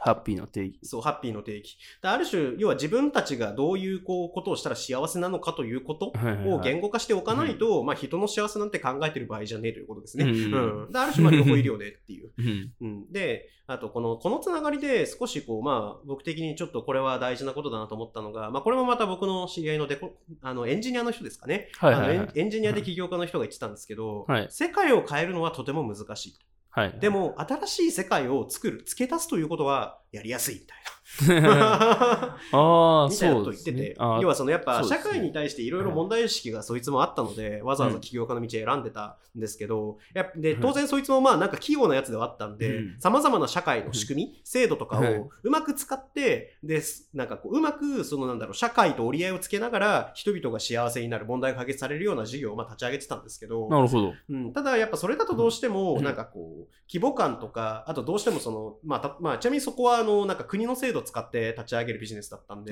[0.04, 0.80] ハッピーの定義。
[0.84, 1.78] そう、ハッピーの定義。
[2.02, 6.12] である種、要は自分たちがどういうこうことをしたら幸せなのかということ
[6.48, 10.26] を言語化しておかないと、まあ人の幸せなんて考えてる場合じゃねえということですね。
[10.26, 10.92] ううんん。
[10.92, 12.32] である種、まあ両方医療でっていう。
[12.36, 21.70] うんうん、で、あとこの、このつながりで少しこう、まあ僕的にちょっとこれは大事なことだなと思ったのが、まあこれもまた僕の知り合いのデコ、あのエンジニアの人ですかね。
[21.78, 26.40] はいはいはいあのエンエンジニアで起業家の人が言ってたんですけど、はい世界を変えるのはとても難しい。
[26.72, 27.00] はい。
[27.00, 30.92] でも、新しい世界を作る、付け足すということはやりやすいみたいな。
[31.32, 33.96] ああ、とを言ってて、。
[33.98, 34.22] あー。
[34.22, 40.62] 要はそのやっぱ社会に対していろいろ問題意識がそいつもあったので、わざわざ起業家の道を選んでたんですけど、やではい。
[40.62, 45.20] 当然そいつもまあなんか器用なやつではあったんでうん、さまざまな社会の仕組み、制度とかはい。
[45.20, 54.14] をうまく使って、ですなんかこううまくそのなんだろう、社会と折り合いをつけながら人々が幸せになる問題が解決されるような事業をまあ立ち上げてたんですけど、なるほど。
[54.30, 56.04] うん、ただやっぱそれだとどうしてもうん。
[56.04, 62.72] なんかこう規模感とかあとどうしてもそのまあたまあちなみにそこはあのなんか国の制度を使って立ち上げるビジネスだったんで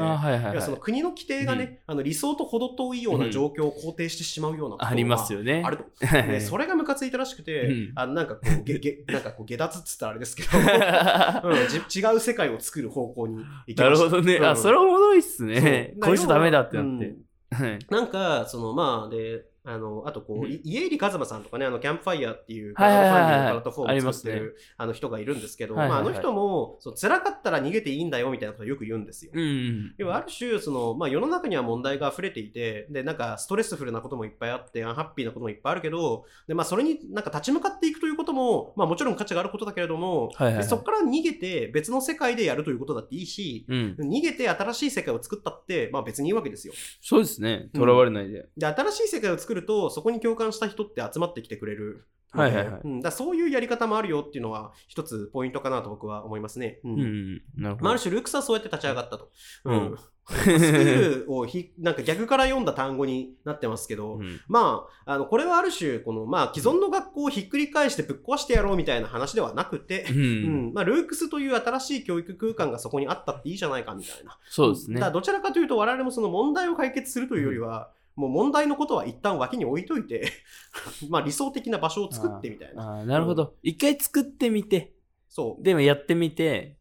[0.62, 5.64] その国の規定がね、あの理想と程遠いような状況を肯定してしまうようなことがありますよね。
[5.66, 6.06] あると。
[6.06, 10.50] はいでそれがムカついたらしくて、うんあのなんかこう、 げ、げ、なんかこう、下脱っつったらあれですけど、
[11.50, 13.84] うん、じ違う世界を作る方向に行きました。
[13.84, 14.36] なるほどね。
[14.36, 15.94] うんあ、それおもろいっすね。
[15.94, 17.16] そうこいつダメだってなっうんて。
[17.52, 29.32] はいなんか、そのまあ、で、あの、あとこう、うんい家入一馬さんとかね、あの、キャンプファイヤーっていう、はいはいはいはいクラウドファンディングのプラットフォームを作ってる、あの人がいるんですけど、まあ、あの人も、そう、辛かったら逃げていいんだよ、みたいなことをよく言うんですよ。
[29.34, 29.94] うん。
[29.98, 43.96] 要はある種、その、まあ世の中には問題が溢れていて、で、なんかストレスフルなこともいっぱいあって、アンハッピーなこともいっぱいあるけど、で、まあそれになんか立ち向かっていくということも、まあもちろん価値があることだけれども、はいはいはいでそこから逃げて別の世界でやるということだっていいし、うん。
[44.00, 46.74] 逃げて新しい世界を作ったって、まあ別にいいわけですよ。
[47.02, 47.70] そうですね。
[47.74, 48.48] とらわれないで。
[48.58, 52.56] で、新しい世界を作ると、そこに共感した人って集まってきてくれるので。
[52.56, 56.80] はいはいはいうん、だそういうやり方もあるよっていうのは、一つポイントかなと僕は思いますね。
[56.84, 57.42] うんうん。
[57.56, 58.00] なるほまあ、る。
[58.00, 59.32] 種、ルークスはそうやって立ち上がったと。
[59.66, 59.98] うん
[60.30, 74.38] スクールをひなんか逆から読んだ単語になってますけど、うんまあ、あの、これはある種、この、まあ、既存の学校をひっくり返してぶっ壊してやろうみたいな話ではなくて、ううんん、まあ、ルークスという新しい教育空間がそこにあったっていいじゃないかみたいな。
[74.50, 80.30] そうですねだどちらかというと、我々もその問題を解決するというよりは、もう問題のことは一旦脇に置いといて、
[81.10, 83.06] まあ理想的な場所を作ってみたいな。
[83.06, 83.56] なるほど。
[83.64, 84.94] 一回作ってみて、
[85.30, 85.64] そう。
[85.64, 86.76] でもやってみて、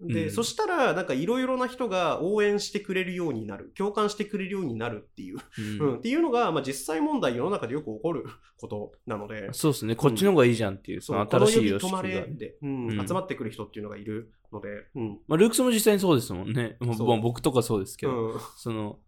[0.00, 0.30] で、うん。
[0.32, 5.38] そしたら、なんかいろいろな人が応援してくれるようになる、共感してくれるようになるっていう、
[5.78, 5.88] うん。
[5.90, 8.24] うん、っていうのが、まあ実際問題世の中でよく起こる
[8.58, 9.94] ことなので、そうですね。
[9.94, 12.02] こっちの方がいいじゃんっていう、その新しい様式が。
[12.02, 12.56] で、
[13.06, 15.20] 集まってくる人っていうのがいるので、うん。
[15.28, 16.76] まあ、ルークスも実際にそうですもんね。
[16.80, 18.40] 僕とかそうですけど、うん。
[18.56, 18.98] その、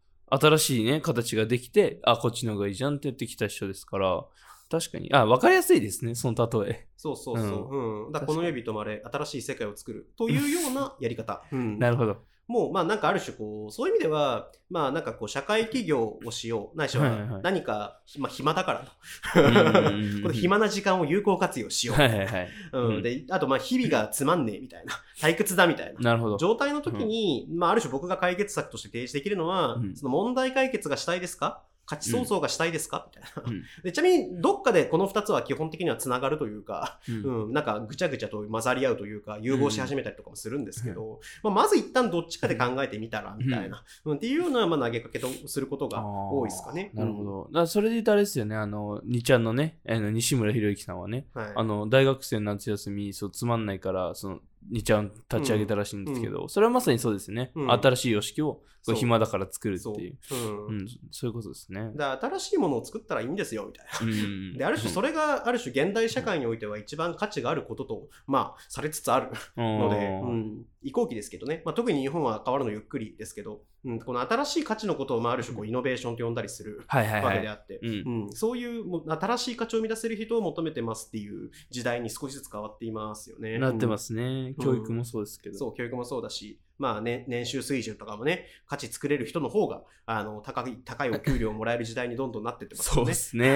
[0.40, 4.24] 新しいね、形ができて、あ、こっちの方がいいじゃんって言ってきた人ですから、
[4.70, 6.86] 確かに、あ、わかりやすいですね、その例え。
[6.96, 8.06] そうそうそう。
[8.06, 8.12] うん。
[8.12, 11.42] だからこの指止まれ、新しい世界を作るというようなやり方。
[11.52, 12.16] うん なるほど。
[12.52, 16.76] もう、まあなんかある種こう、そういう意味では、まあなんかこう、社会起業をしよう。
[16.76, 19.40] ないしは何か、まあ暇だからと。
[19.40, 21.96] うんこの暇な時間を有効活用しよう。
[21.96, 22.48] はいはいはい。
[22.72, 24.92] うん、うんで、あとまあ日々がつまんねえみたいな。
[25.18, 26.00] 退屈だみたいな。
[26.00, 26.36] なるほど。
[26.36, 33.92] 状態の時に、まあある種僕が解決策として提示できるのは、うんその問題解決がしたいですか価値創造がしたいですか、みたいな、う んで。
[33.92, 46.90] ちなみに、どっかでこの2つは基本的にはつながるというか、うんうん、なんかぐちゃぐちゃと混ざり合うというか、融合し始めたりとかもするんですけど、まあ、まず一旦どっちかで考えてみたら、みたいな、うんっていうような、まあ、投げかけとすることが多いですかね。
[46.94, 47.48] なるほど。
[47.52, 51.42] だそれで言うとあれですよね、あの、にちゃんのね、あの西村博之さんはね、うん。
[51.42, 51.52] はい。
[51.56, 54.40] あの、大学生の夏休み、そう、つまんないから、その、
[54.70, 57.50] にちゃん立ち上げたらしいんですけど、それはまさにそうですね。
[57.54, 60.00] うん新しい様式を、こそうう暇だから作るってそう。
[60.00, 60.18] いう。
[60.30, 60.66] うん。
[60.66, 61.90] うん、そういうことですね。
[61.94, 64.06] だ新しいものを作ったらいいんですよ、みたいな。
[64.06, 64.54] うん。
[64.58, 76.82] で、ある種それが、ある種現代社会においては一番価値があることと、まあ、されつつあるので、のうん、移行期ですけどね、まあ、特に日本は変わるのゆっくりですけど、うん、この新しい価値のことを、まあ、ある種こうイノベーションと呼んだりする。
[76.88, 83.58] わけであって、うんうん、そういうもう新しい価値を生み出せる人を求めてますっていう時代に少しずつ変わっていますよね。
[83.58, 84.22] なってますすね。
[84.22, 85.58] うん教育もそうですけど。
[85.58, 93.10] そう、教育もそうだし、まあね、年収水準とかもね、価値作れる人の方が、あの、高い、高いお給料をもらえる時代にどんどんなってってますそうよね。
[93.12, 93.54] ですね。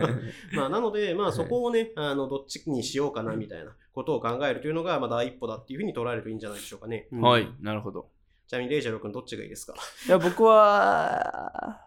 [0.56, 7.08] まあ、なので、まあ、はいそこをね、あの、どっちにしようかな、みたいなことを考えるというのが、まあ、第一歩だっていうふうに捉えるといいんじゃないでしょうかね。
[7.12, 8.08] うんはい、なるほど。
[8.48, 9.74] ちなみに、レイジェロ君、どっちがいいですか？
[10.06, 11.86] いや、僕は、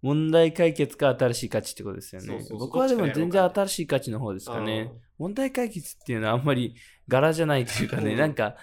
[0.00, 2.58] 問題解決か新しい価値ってことですよねそうそうそう。
[2.58, 4.92] 僕はでも全か然新しい価値の方ですかね。
[5.18, 6.74] 問題解決っていうのはあんまり
[7.08, 8.56] 柄じゃないというかね、う んなんか、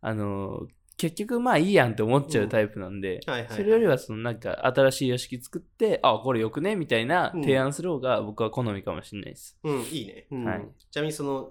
[0.00, 0.66] あの、
[0.96, 9.58] 結局まあいいやんって思っちゃうタイプなんで、はいはいはいそれよりはそのなんか新しい様式作って、あ、これよくねみたいな提案する方が僕は好みかもしれないです。
[9.62, 10.26] うん、いいね。
[10.30, 11.50] うんはいちなみに、その、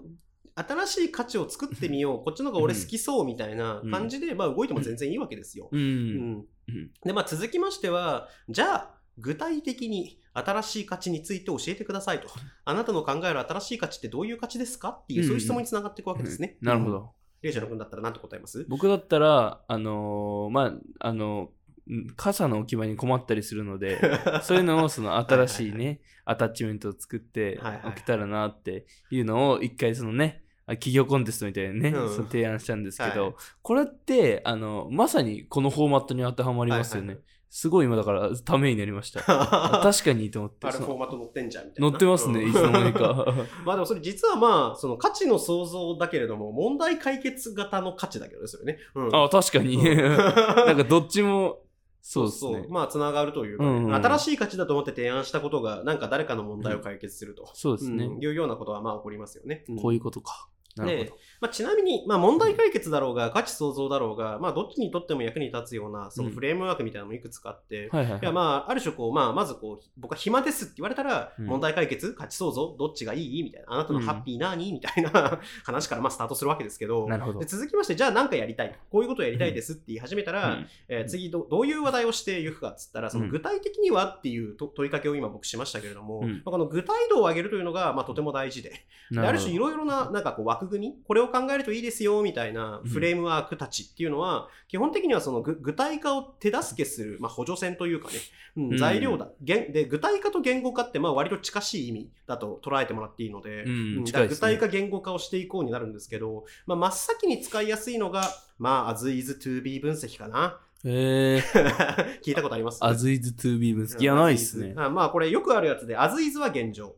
[0.56, 5.68] 新しい価値を作ってみよう、 こっちの方が俺好きそうみたいな感じで、まあ、動いても全然いいわけですよ。
[5.70, 5.80] うん。
[5.80, 12.28] うんうんで、まあ、続きましては、じゃあ、具体的に新しい価値について教えてくださいと。
[12.64, 16.58] あなたの考える新しい価値ってどういう価値ですかっていう、うんそういう質問につながっていくわけですね。
[16.60, 16.66] うん。
[16.66, 17.12] なるほど。
[17.42, 21.50] レイジ君だったら何て答えます僕だったら、あのーまあ、あの
[21.90, 24.00] ん傘の置き場に困ったりするので、
[24.42, 32.14] そういうのをその新しいはいね、アタッチメントを作っておけたらなっていうのを一回そのね、あ企業コンテストみたいにね、うん。
[32.14, 37.08] その提案したんですけど、はいこれってあのまさにこのフォーマットに当てはまりますよね。
[37.08, 39.20] はいはいすごい今だからためになりました。
[39.26, 40.70] あ 確かにと思ってあ。
[40.70, 41.90] れフォーマット載ってんじゃんみたいな。
[41.90, 43.34] 乗ってますね、うんいつの間にか。
[43.64, 48.78] まあでもそれ実はまあ、その価値の創造だけれども、問題解決型の価値だけどね、それね。
[48.94, 49.76] うんあ、確かに。
[49.76, 49.84] うん
[50.16, 51.62] なんかどっちも、
[52.08, 52.66] そうですね。
[52.68, 57.48] まあ、つながるというかね、うんうん新しい価値だと思って提案したことが、なんか誰かの問題を解決すると。
[57.54, 58.04] そうですね。
[58.04, 59.64] うんいうようなことはまあ起こりますよね。
[59.70, 60.48] んこういうことか。
[60.76, 61.16] なるほでど。
[61.40, 66.34] まあ、ちなみに、まあ、問題解決だろうが、価値創造だろうが、まあ、どっちにとっても役に立つような、そのうん。
[66.34, 68.20] フレームワークみたいなのもいくつかあって、はいはいはい。
[68.20, 71.46] いやまあ、ある種こう、まあ、まずこう、僕は暇ですって言われたら、うん。
[71.46, 73.42] 問題解決、価値創造、どっちがいい？
[73.42, 77.40] みたいな、あなたのハッピーなにみたいな 話からまあスタートするわけですけど、なるほど。
[77.40, 78.74] で続きまして、じゃあ何かやりたい。
[78.90, 80.66] こういうことをやりたいですって言い始めたら、うん。
[80.88, 86.32] えー次ど、どういう話題をしていくかっつったら、その具体的にはっていうと問いかけを今僕しましたけれども、うん。
[86.32, 88.72] まあこの具体度を上げるというのが、まあ、とても大事で、
[89.10, 98.14] である種いろいろななんかこう枠組み、これを考えるといいですよみたいなフレームワークたちっていうのは、基本的にはその具具体化を手助けする、まあ、補助線というかね、
[98.56, 99.28] うんうん材料だ。
[99.42, 110.58] 言で具体化と言語化ってまあ割と近しい意味だと捉えてもらっていいので、うんね具体化言語化をしていこうになるんですけど、まあ、真っ先に使いやすいのが、まあ、as is to be 分析かな。
[110.84, 114.00] えー、 聞いたことあります？as is to be 分析。
[114.00, 114.74] いや、ないっすね。
[114.76, 116.94] あまあこれよくあるやつで、as is は現状。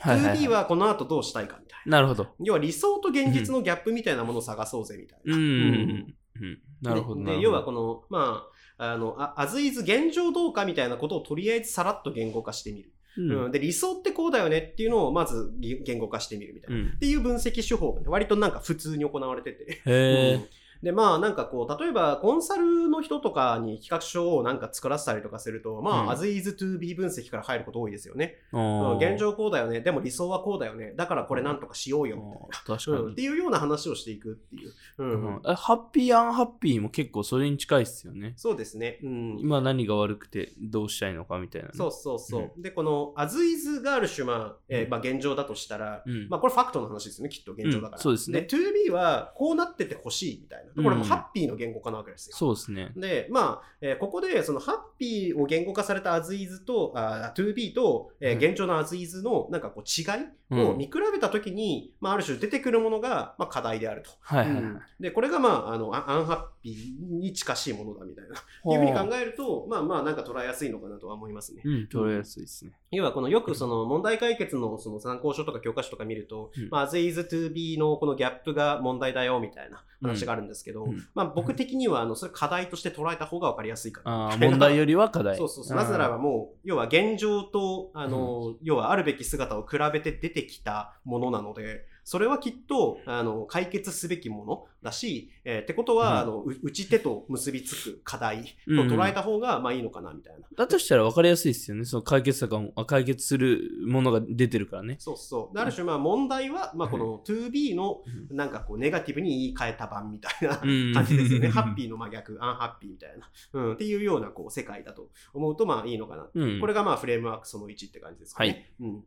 [0.00, 1.90] はいはい、2B ははこの後どうしたいかみたいい。
[1.90, 2.24] なるほど。
[2.24, 2.30] な。
[2.40, 5.34] 要は理想と現実のギャップみたいなものを探そうぜみたいな。
[5.34, 5.42] うん。
[5.42, 6.58] うんうん。
[6.82, 7.24] なるほど。
[7.24, 8.46] で要はこの、ま
[8.78, 12.92] あ、あの、あアズイズ現状どうかみたいなことをとりあえずさらっと言語化してみる。
[13.18, 16.76] うんうんで、理想ってこうだよねっていうのをまず言言語化してみるみたいな。
[16.76, 19.64] うんっていう分析手法がね、割となんか普通に行われてて。
[19.64, 20.40] へえ。
[20.82, 28.36] で、まあなんかこう、例えばコンサルの人とかに企画書をなんか作らせたりとかすると、まあ、うん as is to be 分析から入ること多いですよね。
[28.52, 29.80] 現状こうだよね。
[29.80, 30.94] でも理想はこうだよね。
[30.96, 32.38] だからこれなんとかしようよみたいな。
[32.40, 33.22] あー確かにうんって。
[33.22, 34.72] いうような話をしていくっていう。
[34.98, 38.34] うんうんえハッピーアンハッピーも結構それに近いっすよね。
[38.36, 38.98] そうですね。
[39.02, 41.74] うん、今何が悪くてどうしたいのかみたいなね。
[41.74, 42.62] そうそうそう。
[42.62, 47.96] で、この as is がある種、まあ、えーまあ、現状だとしたら、うんまあ、これファクトの話ですよね、きっと現状だから。
[47.96, 50.69] うんそうですね to be はこうなっててほしいみたいな。
[50.74, 52.36] これもハッピーの言語化なわけですよ。
[52.36, 52.92] そうですね。
[52.96, 60.06] で、まあ、えーここで、そのハッピーを言語化された as is と、あ to be と、えーうん現状の as is のなんかこう違い
[60.50, 64.10] うんを見比べたときに、まあ、ある種出てくるものが、まあ、課題であると。
[64.20, 64.62] はいはいはい。
[64.62, 68.34] うんで、これがまあ、あの、アアンハッピーに近しいものだみたいな。
[68.72, 71.62] いうふうに考えると、まあまあ、なんか捉えやすいのかなとは思いますね。
[71.64, 72.72] うん、取れやすいですね。
[72.90, 84.36] 要はこのよくその問題解決のその参考書とか教科書とか見ると、うんまあ、as is to be のこのギャップが問題だよみたいな話があるんですけど、うんまあ僕的にはあのそれ課題として捉えた方が分かりやすいかな。
[84.38, 85.36] 問題よりは課題。
[85.36, 85.76] そうそうそう。
[85.76, 100.46] なぜならばもう、要は現状と、あの、要はあるべき姿を比べて出てきたものなので、それはきっと、あの、解決すべきものだし、えーってことは、うんあの、う打ち手と結びつく課題と捉えた方が、まあいいのかな、みたいな。
[100.56, 101.84] だとしたら分かりやすいですよね。
[101.84, 104.96] その解決策もあ解決するものが出てるからね。
[104.98, 105.54] そうそう。
[105.54, 111.48] である種、まあ問題は、まあこの 2B のうなんかこうネガティブに言い換えた版みたいなうん感じですよね。
[111.48, 113.30] ハッピーの真逆、アンハッピーみたいな。
[113.52, 113.72] うん。
[113.74, 116.26] っていうようなこう世界だと思うとまあいいのかな。
[116.34, 116.60] うん。
[116.60, 118.70] これがまあフレームワークその1って感じですかね。
[118.80, 119.04] うん。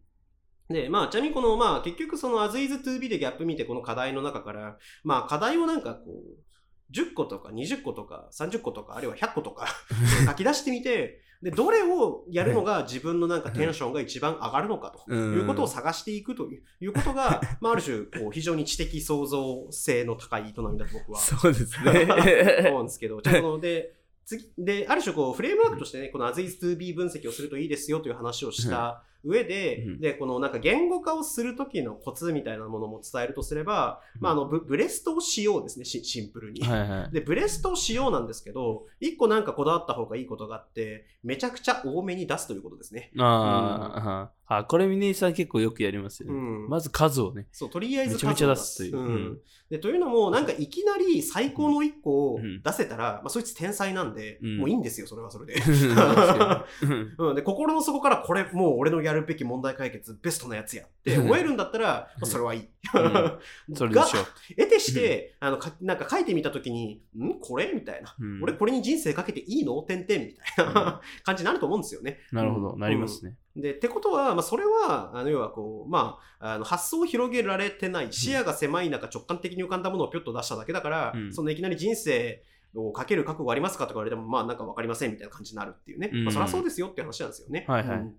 [0.69, 9.67] で、まあ、ちなみにこの、まあ、結局その as is to be でギャップ見て、この課題の中から、まあ、課題をなんかこう、10個とか20個とか30個とか、あるいは100個とか
[10.27, 15.33] 書き出してみて、で、どれをやるのが自分のなんかテンションが一番上がるのかとうん。
[15.33, 16.47] いうことを探していくと
[16.79, 22.07] いうことが、 まあ、ある種、こう、非常に知的創造性の高い営みだと僕はそうです思ね。
[22.71, 23.93] うんですけど、じゃあこので、
[24.25, 36.61] 次、で、ある種こう、フレームワークとしてね、この as is to be 分析をするといいですよという話をした上で、うんで、このなんか言語化をするときのコツみたいなものも伝えるとすれば、まあ、あの、ブブレストをしようですね、しシンプルに。
[36.61, 37.13] はいはい。
[37.13, 43.11] で、ブレストをしようなんですけど、一個なんかこだわった方がいいことがあって、めちゃくちゃ多めに出すということですね。
[43.17, 46.35] あーあ、これ峰井さん結構よくやりますよね。
[46.35, 46.69] うん。
[46.69, 47.47] まず数をね。
[47.51, 49.37] そう、とりあえずめちゃめちゃ出すといううんうん
[49.69, 55.55] でというのも、なんかいきなり最高の一個をうん出せたら、まあ、そいつ天才なんで、うんもういいんですよ、それはそれで。
[57.17, 62.61] うん、で心の底からこれもう俺のやるべき問題解決ベストなやつやって思えるんだったら、まあそれはいい。
[62.61, 62.67] ん。
[63.75, 64.25] それでしょが
[64.57, 67.39] 得てして、あのかなんか書いてみたときに、ん？
[67.39, 67.71] これ？
[67.73, 68.15] みたいな。
[68.41, 69.81] 俺これに人生かけていいの？
[69.83, 72.19] てんてんみたいな 感じになると思うんですよね。
[72.31, 72.79] なるほど、うん。
[72.79, 73.37] なりますね。
[73.55, 81.33] で、ってことは、まあ、それは、あの、要はこう、まあ、あの発想を広げられてない、視野が狭い中、直感的に浮かんだものをぴょっと出しただけだから、うん。
[81.33, 82.43] そのいきなり人生
[82.75, 86.09] をかける覚悟ありますかとか言われても、まあ、なんかわかりませんみたいな感じになるっていうね。
[86.11, 86.23] うん。
[86.25, 87.65] まあ、そりゃそうですよっていう話なんですよね。
[87.67, 87.97] はいはい。
[87.99, 88.15] うん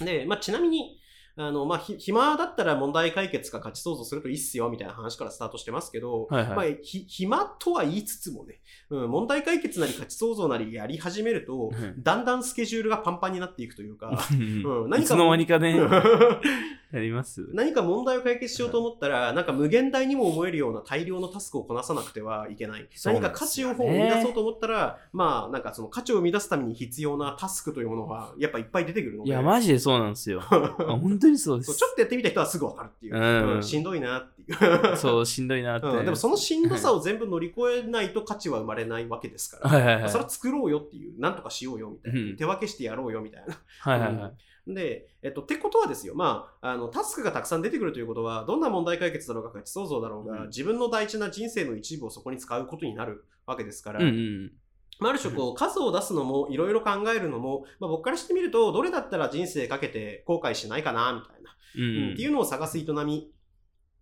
[0.00, 0.97] で、まあ、ちなみに、
[1.40, 6.56] あの、まあ、ひ暇だったら問題解決か価値創造するといいっすよみたいな話からスタートしてますけど、はいはい。
[6.56, 15.78] まあ、ひ暇とは言いつつもね、うん、問題解決なり価値創造なりやり始めると、うんだんだんスケジュールがパンパンになっていくというか、うんうん何かいつの間にかね、
[16.92, 17.46] やります。
[17.52, 22.88] 何か問題を解決しようと思ったら、なんか無限大にも思えるような大量のタスクをこなさなくてはいけない。
[23.04, 29.30] 何か価値を生み出そうと思ったら、まあ、なんかその価値を生み出すために必要なタスクというものが、やっぱいっぱい出てくるので。
[29.30, 30.40] いや、マジでそうなんですよ。
[30.48, 31.84] あ本当にそうですち。
[31.84, 34.44] ょっとやってみた人はすぐわかるっていう、しんどいなってい
[34.92, 34.96] う。
[34.96, 35.86] そう、しんどいなって。
[35.86, 39.70] うんでもそのしんどさを全部乗り越えないと価値は生まれないわけですから。
[39.70, 40.10] はいはいはい。
[40.10, 43.58] それは作ろうよっていう、なんとかしようよみたいな、うん手分けしてやろうよみたいな。
[43.80, 44.34] はいはいはい。
[44.74, 54.52] で、えっと、ってことはですよ、まあ、あの、タスクがたくさん出てくるということは、どんな問題解決だろうが、価値創造だろうが、うん自分の大事な人生の一部をそこに使うことになるわけですから、うんうん。
[55.00, 63.30] まあ、ある種こう、数を出すのも、いろいろ考えるのも、まあ、僕からしてみると、どれだったら人生かけて後悔しないかな、みたいな、うんうんっていうのを探す営み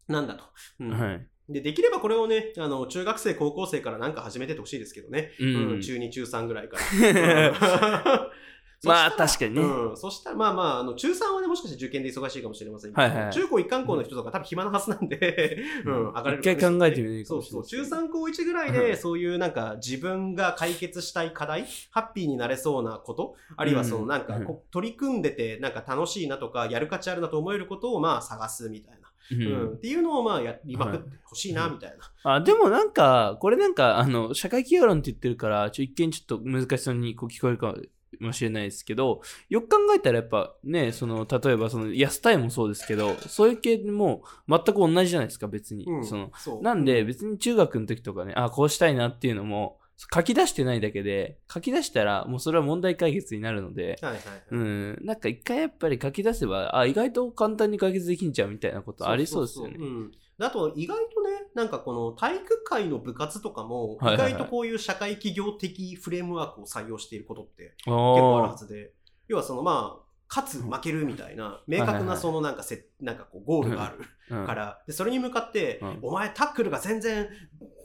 [0.09, 0.45] なんだと。
[0.81, 1.29] うんはい。
[1.49, 5.33] で、できればこれをね、あの、中学生、高校生からなんか始めててほしいですけどね。
[5.39, 5.81] ううんん。
[5.81, 7.61] 中2、中3ぐらいから。
[8.87, 9.63] うんまあ確かにね。
[9.63, 13.33] うん、そしたらまあまああの中3はねもしかして受験で忙しいかもしれませんけど、はいはい。
[13.33, 24.39] 中高一貫校の人とか多分暇なはずなんで、うん、上がれる一回考えてみるかそうそう中3高1ぐらいでそういうなんか自分が解決したい課題ハッピーになれそうなことあるいはそのなんか
[24.71, 29.73] 取り組んでてなんか楽しいなとかやる価値あるなと思えることをまあ探すみたいな、ううん。
[29.73, 37.75] んっていうのをまあやりまくってほしいなみたいな、あでもなんか、これなんか、あの、社会企業論って言ってるから、ちょ一見ちょっと難しそうにこう聞こえるか
[38.21, 45.85] もしれないですけど、よく考えたらやっぱね、その、例えばその、安タイもそうですけど、そういう系も全く同じじゃないですか、別に。
[45.85, 46.63] うんその、そう。
[46.63, 49.79] なんで別に中学の時とかね、あ、こうしたいなっていうのも、
[50.15, 54.43] 書き出してないだけで、書き出したらもうそれは問題解決になるので、はいはいはい。
[54.51, 59.77] うん、なんか一回やっぱり書き出せば、あ、意外と簡単に解決できんちゃうみたいなことありそうですよね。
[59.79, 60.11] うん。
[60.11, 61.16] であと、意外とね、
[61.57, 68.93] なんかこの体育会の部活とかも、意外とこういう社会企業的フレームワークを採用していることって結結構あるはずで、
[69.27, 74.01] 要はそのまあ、勝つ、負けるみたいな、明確ないそのなんかせ、なんかこうゴールがある
[74.37, 74.47] うん。
[74.47, 77.29] から、で、それに向かってうん、お前タックルが全然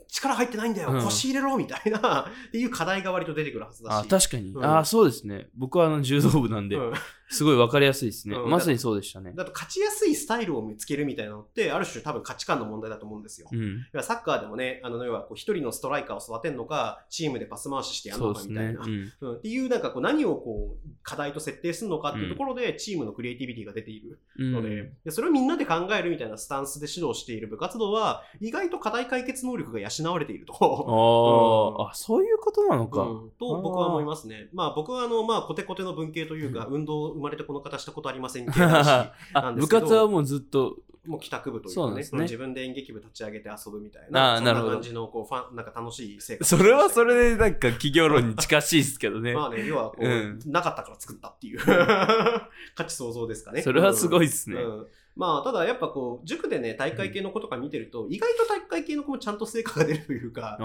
[0.08, 1.02] 力入ってないんだよ、うん。
[1.02, 4.08] 腰入れろみたいな、っていう課題が割と出てくるはずだあし。
[4.08, 4.64] 確かに、うん。
[4.64, 5.48] あそうですね。
[5.56, 6.92] 僕はあの柔道部なんで、うん
[7.32, 9.32] すごいわかりやすいですね、うんまさにそうでしたね。
[9.34, 13.48] だと勝ちやすいスタイルを見つけるみたいなのって、ある種多分価値観の問題だと思うんですよ。
[13.50, 13.86] うん。
[14.02, 18.80] サッカーでもね、あの、要はこう一人のストライカーを育てるのか、チームでパス回ししてやるのかみたいな。。
[18.82, 30.54] うんうんっていう、なんかこう何をこう、課題と設定するのかっていうところで、チームのクリエイティビティが出ているうんので、でそれをみんなで考えるみたいなスタンスで指導している部活動は、意外と課題解決能力が養われていると。
[31.78, 33.02] あー、あ、そういうことなのか。
[33.02, 34.48] うんと僕は思いますね。
[34.52, 46.56] まあ僕はあの、まあコテコテの文系というか、う運動生まれてこの方したことありませんけど、なあんですけど 部活はもうずっと、もう帰宅部というかねね自分で演劇部立ち上げて遊ぶみたいな、そんな感じのこうファン、なんか楽しい生活。
[46.56, 49.34] それはそれでなんか企業論に近しいですけどね。
[49.34, 51.58] まあね、要はこう、うんなかったから作ったっていう
[52.74, 53.62] 価値想像ですかね。
[53.62, 54.60] それはすごいですね。
[54.60, 60.56] うんまあ、ただやっぱこう、塾でね、大会系の子とか見てると、意外と大会系の子もちゃんと成果が出るというか、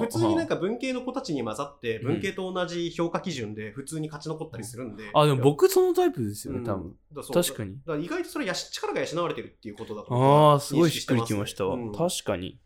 [0.00, 5.10] 普通になんか文系の子たちに混ざって、うん文系と同じ評価基準で普通に勝ち残ったりするんで。
[5.12, 6.84] あ、でも僕そのタイプですよね、多分。
[6.84, 6.96] うん
[7.32, 7.78] 確かに。
[7.86, 11.74] だから意外とそれやし力が養われてるっていうことだとああ、すごいしっくりきましたわ。
[11.74, 12.58] うん確かに。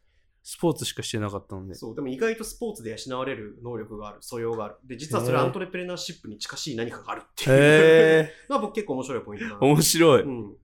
[0.43, 1.75] スポーツしかしてなかったので。
[1.75, 4.77] そう、でも意外とスポーツで養われる能力がある、素養がある。
[4.85, 7.51] で、実はそれアントレプレナーシップに近しい何かがあるっていう。
[7.53, 9.59] へ まあ僕結構面白いポイント。
[9.61, 10.23] 面白い。
[10.23, 10.57] うん。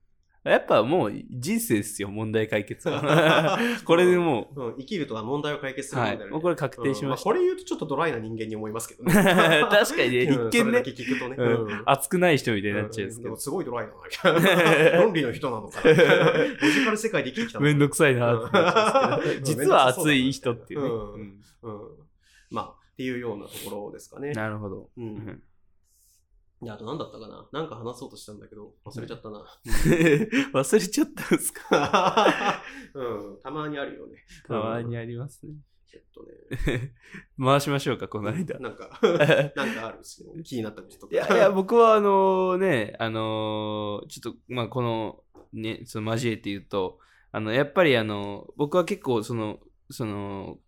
[0.51, 3.59] やっぱもう人生ですよ、問題解決は。
[3.85, 6.11] これでもうん、生きるとは問題を解決すう、るはい。
[6.13, 6.33] もんだよね。
[6.33, 7.07] もうこれ確定しました。
[7.07, 9.13] うんあこれ言うとちょっとドライな人間に思いますけどね。
[9.71, 11.37] 確かにね、うん一見ね聞くとね。
[11.39, 13.37] うん熱くない人みたいになっちゃうんですけど。
[13.37, 13.89] すごいドライ
[14.23, 15.01] だな。
[15.03, 15.91] 論理の人なのかな。
[15.93, 20.89] ロジカル世界で生きてきたのめんどくさいなってなっちゃうんですけど実は熱い人っていうね。
[20.89, 21.89] うんうんうん。
[22.51, 24.33] まあ、っていうようなところですかね。
[24.33, 24.91] なるほど。
[24.97, 25.01] う。
[25.01, 25.43] うんん
[26.63, 29.45] であと何だったかななんか話そうとしたんだけど、忘れちゃったな。
[30.55, 32.63] 忘れちゃったんですか？
[32.95, 33.03] う
[33.39, 34.25] ん、たまにあるよね。
[34.47, 35.53] たまにありますね。
[35.95, 36.23] えっと
[36.73, 36.93] ね、
[37.39, 38.59] 回しましょうか、この間。
[38.59, 40.33] なんか、なんかあるんですよ。
[40.45, 41.13] 気になったこととか。
[41.15, 46.99] いやいや、僕はあのね、あのーちょっと、まあ、この、ね、その交えて言うと、
[47.33, 50.59] あの、やっぱりあの、僕は結構、その、その、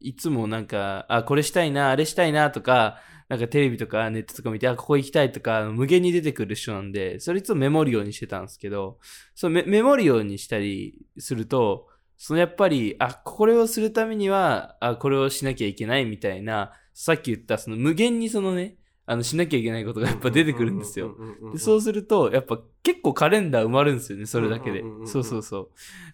[0.00, 8.98] いつもなんか、あ、これしたいな、あれしたいなとか、なんかテレビとかネットとか見て、あ、ここ行きたいとか、無限に出てくる人なんで、それいつもメモるようにしてたんですけど、
[9.34, 21.14] そうメメモるようにしたりすると、そのやっぱり、あ、これをするためには、あ、これをしなきゃいけないみたいな、さっき言った、その無限にそのね、あの、しなきゃいけないことがやっぱ出てくるんですよ。
[21.52, 24.82] でそうすると、やっぱ結構カレンダー埋まるんですよね、それだけで。
[25.06, 25.68] そうそうそう。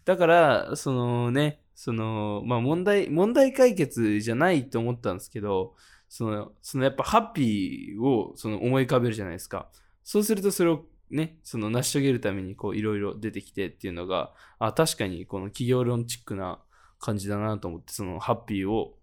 [0.05, 5.75] だから、そのね、その、まあ問題、問題解決じゃないと思ったんですけど、
[6.11, 9.69] その、そのやっぱハッピーをその思い浮かべるじゃないですか。
[10.03, 16.59] そうするとそれをね、その成し遂げるためにこういろいろ出てきてっていうのが、あ、確かにこの企業論チックな
[16.99, 18.99] 感じだなと思って、そのハッピーを、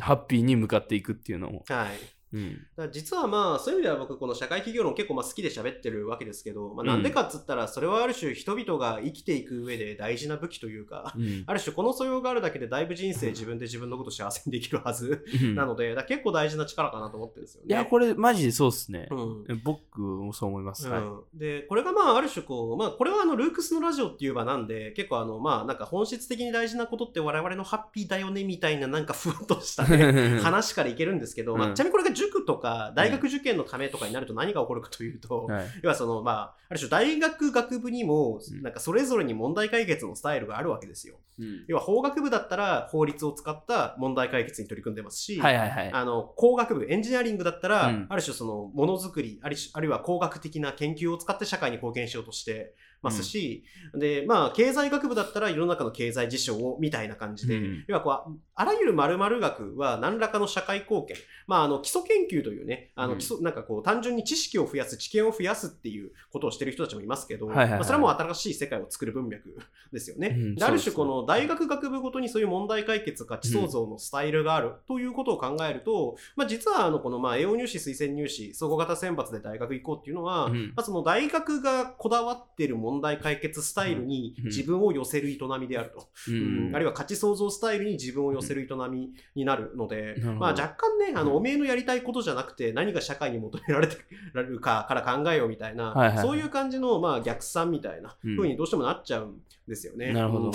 [0.00, 1.64] ハッピーに向かっていくっていうのも。
[1.68, 1.98] はい。
[2.32, 2.52] うん。
[2.52, 17.66] だから実はまあそういう意味では僕この社会企業論結構まあ好きで喋ってるわけですけど、まあ、うんなんでかっつったらそれはある種人々が生きていく上で大事な武器というか、うん ある種この素養があるだけでだいぶ人生自分で自分のこと幸せにできるはずうん なので、結構大事な力かなと思ってるんですよね。
[17.68, 19.08] いや、これマジでそうっすね。
[19.10, 20.88] うん僕もそう思います。
[20.88, 21.00] はい。
[21.02, 35.66] うん、でこれがまあある種こう、まあ、これはあのルークスのラジオっていう場なんで結構あのまあなんか本質的に大事なことって我々のハッピーだよねみたいななんかふわっとした、ね、 話からいけるんですけど、まあ、うんちなみにこれが塾とか大学受験のためとかになると何が起こるかというと、はい。
[35.82, 41.16] 要はその、まあ、ある種大学学部にもう、んなんかそれぞれに問題解決のスタイルがあるわけですよ。
[41.38, 45.92] うん要は法学部だったら法律を使った問題解決に取り組んでますし、はいはいはい。
[45.92, 57.84] あの工学部、エンジニアリングだったら、うんある種そのものづくりある種、あるいは工学的な研究を使って社会に貢献しようとしてますし、で、まあ、経済学部だったら世の中の経済事象をみたいな感じで、うん。
[57.86, 63.18] 要はこう、あらゆる〇〇学は何らかの社会貢献、まあ、あの基礎研究というね、あのうん。
[63.18, 67.72] 基礎なんかこう、単純に知識を増やす、知見を増やすっていうことをしてる人たちもいますけど、はいはいはい。
[67.74, 69.56] まあ、それはもう新しい世界を作る文脈
[69.92, 70.36] ですよね。
[70.36, 70.54] うん。
[70.56, 80.66] である種この大学学部ごとにそういう問題解決、価値創造のスタイルがあるということを考えると、まあ、実はあのこのまあ栄養入試、推薦入試、総合型選抜で大学行こうっていうのは、うん。
[80.68, 84.44] まあ、その大学がこだわっている問題解決スタイルにうん。
[84.46, 86.70] 自分を寄せる営みであると、ううん。
[86.72, 91.36] んあるいは価値創造スタイルに自分を寄せる営みになるので、まあ、若干ねあの、うん。
[91.36, 93.96] おめえのやりたいことじゃなくて何が社会に求められて
[94.32, 98.36] られるかから考えようみたいな、そういう感じのまあ逆算みたいなうん。
[98.36, 100.12] 風にどうしてもなっちゃうんですよね。
[100.12, 100.52] なるほど。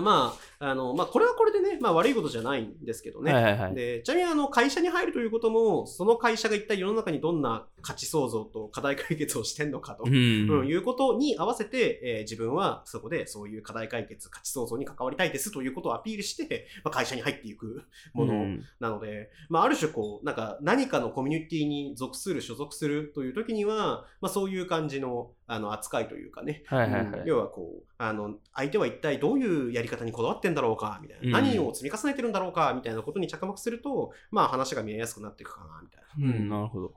[0.00, 3.32] まあ、あの、まあ、これはこれでね、まあ悪いことじゃないんですけどね。
[3.32, 3.74] はいはいはい。
[3.74, 10.04] で、ちなみにあの、会社に入るということも、その会社が一体世の中にどんな価値創造と課題解決をしてんのかと。
[10.04, 10.66] ううん、ん。
[10.66, 17.82] いうことに合わせて、えー自分はそこでそういう課題解決、価値創造に関わりたいですということをアピールして、まあ、会社に入っていく
[18.14, 27.20] ものうんなので、まあ、ある種こう、なんか何かのコミュニティに属する、所属するという時には、まあ、そういう感じのあの扱いというかね、はいはいはい。
[27.20, 36.38] うん要はこう、あの、相手は一体どういうやり方にこだわってんだろうか、みたいな、うん何を積み重ねてるんだろうか、みたいなことに着目すると、まあ話が見えやすくなっていくかな、みたいな。
[36.38, 36.94] うん、なるほど。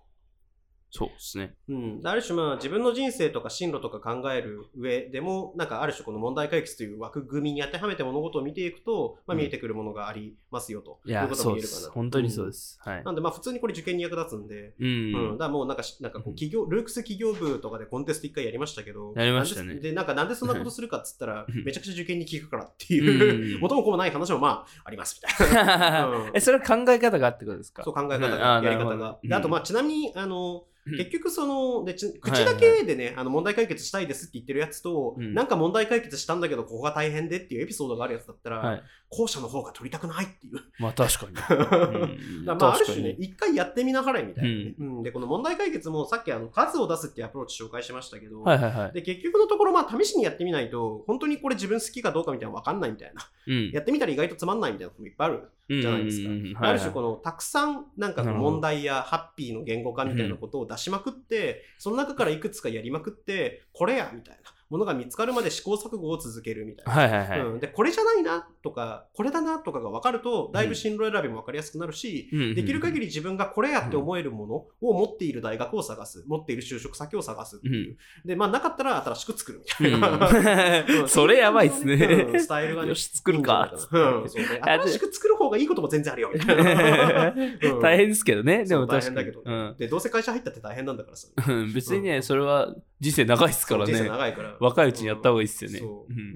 [0.97, 1.55] そうですね。
[1.67, 9.39] うん、ある種まあ自分の人生とか進路とか考える上でもなんかある種この問題解決という枠組みに当てはめて物事を見ていくと、まあ、うん。
[9.41, 11.43] 見えてくるものがありますよと、いやいう、こと。
[11.43, 11.81] も言えるかな。
[11.87, 12.79] と本当にそうです。
[12.81, 13.01] はい。
[13.01, 13.03] ん。
[13.03, 15.13] なんでまあ普通にこれ受験に役立つんで、ううん。
[15.13, 15.37] だん。
[15.37, 19.67] からもうなんかしなんかこう企業、ルークス企業部とかでコンテスト一回やりましたけど、やりましたね。
[19.67, 21.63] なんでで、なんかなんでそんなことするかっつったらう、ん。
[21.65, 23.59] めちゃくちゃ受験に効くからっていうう、ん。
[23.59, 26.05] 元も子もない話もまあありますみたいな。
[26.07, 26.31] うん。
[26.33, 27.83] え、それは考え方があってことですか？
[27.83, 28.19] そう考え方うん。
[28.19, 29.19] が、やり方が。
[29.31, 35.33] あとまあちなみに、あの、結局そのでち口だけでね、あの問題解決したいですって言ってるやつと、うん。
[35.33, 38.83] なんか問題解決したんだけどここが大変でっていうエピソードがあるやつだったら、はい。
[39.15, 40.59] 後者の方が取りたくないっていう。
[40.79, 41.31] まあ確かに。
[42.39, 43.25] うんまあ、ある種ね、に。
[43.25, 48.91] 一回やってみなはれみたいなね、うんで、この問題解決もさっきあの数を出すっていうアプローチ紹介しましたけど、はいはいはい。
[48.91, 53.21] で結局のところ、まあ、試しにやってみないと、本当にこれ自分好きかどうかみたいなの分かんないみたいな。
[53.47, 53.71] うん。
[53.71, 55.49] やってみたら意外とつまんないみたいなこともいっぱいある
[55.81, 56.29] じゃないですか。
[56.29, 66.93] うんうんうんある種このたくさんなんか問題やハッピーの言語化みたいなことを出しまくって、その中からいくつかやりまくって、これやみたいなものが見つかるまで試行錯誤を続けるみたいな。
[66.93, 67.39] はいはいはい。
[67.39, 82.39] うん、でこれじゃないなとかこれだなとかが分かるとだいぶ進路選びも分かりやすくなるし、うんできる限り自分がこれやって思えるものを持っている大学を探す持っている就職先を探すっていう、でまあなかったら新しく作るみたいな、う うんんそれやばいっすうんね。
[82.39, 83.71] スタイルがねよし、作るか。
[83.75, 87.33] 新しく作る方がいいことも全然あるよみたいな。
[87.35, 87.81] うん。
[87.81, 88.65] 大変ですけどね。
[88.65, 89.15] でも確かに。
[89.15, 89.75] 変だけど、うん。
[89.77, 91.27] でどうせ会社入ったって大変なんだからさ。
[91.47, 91.73] うん。
[91.73, 94.09] 別にね、それは人生長いですから人生ね。
[94.09, 95.81] 長いから若いうちにやった方がいいっすよね。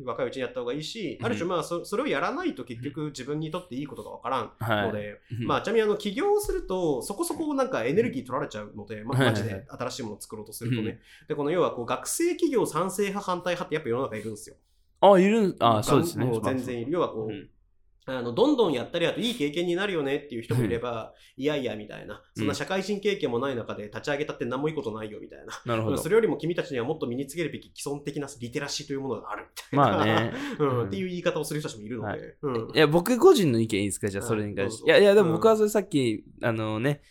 [0.06, 4.88] 若いうちにやった方がいいし、ある種まあそそれをやらないと結局自分にとっていいことがわからんはい。
[4.88, 5.48] ので、うん。
[5.48, 11.28] まあちなみにあの起業をするとそこそこなんかエネルギー取られちゃうので、まあ、マジで新しいものを作ろうとするとね、うん。
[11.28, 14.56] でこの要はこう学生企業賛成派反対派ってやっぱ世の中いるんですよ。
[15.02, 16.30] あ、いるん、あ、そうですね。
[16.44, 16.92] 全然いる。
[16.92, 17.50] 要はこう、うん
[18.06, 21.46] あのどんどんやったりあといい経験になるよねっていう人もいれば、い。
[21.46, 25.62] やいやみたいな、そんな社会人経験もない中で立ち上げたって何もいいことないよみたいな。
[25.66, 25.98] なるほど。
[25.98, 26.10] そ。
[26.10, 29.98] れよりも君たちにはもっと身につけるべき基礎的なリテラシーというものがあるみたいな。
[29.98, 30.34] まあね。
[30.60, 30.80] うん。
[30.80, 30.88] うん。
[30.88, 32.08] っていう言い方をする人たちもいるので。
[32.10, 32.20] はい。
[32.42, 32.76] うん。
[32.76, 34.08] いや、僕個人の意見いいですか？
[34.08, 34.30] じゃあ、はい。
[34.30, 34.90] それに関して。
[34.90, 37.02] いや、いや、でも僕はそれさっき、あのね、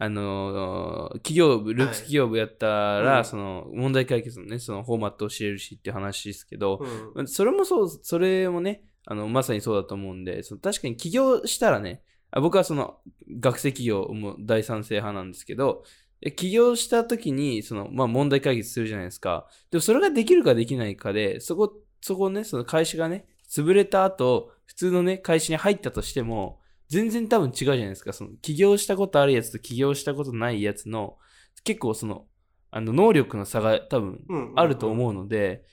[0.00, 2.66] あのー企業部、ルークス企業部やった
[3.00, 3.24] ら、うん。
[3.24, 6.80] その、問題解決のね、そのフォーマットを教えるしっていう話ですけど、
[7.14, 7.26] うん。
[7.28, 12.98] それもそう、それもね、あの、まさにそうだと思うんで、その確かに起業したらね、あ僕はその、
[13.40, 15.82] 学生企業も大賛成派なんですけど、
[16.20, 19.46] で起業した時に、その、まあ問題解決するじゃないですか。
[19.70, 28.12] でもそれができるかできないかで、そこ、そこね、その会社がね、潰れた後、普通のね、会社に入ったとしても、全然多分違うじゃないですか。
[28.12, 31.16] その、起業したことあるやつと起業したことないやつの、
[31.64, 32.26] 結構その、
[32.70, 35.64] あの、能力の差が多分うんあると思うので、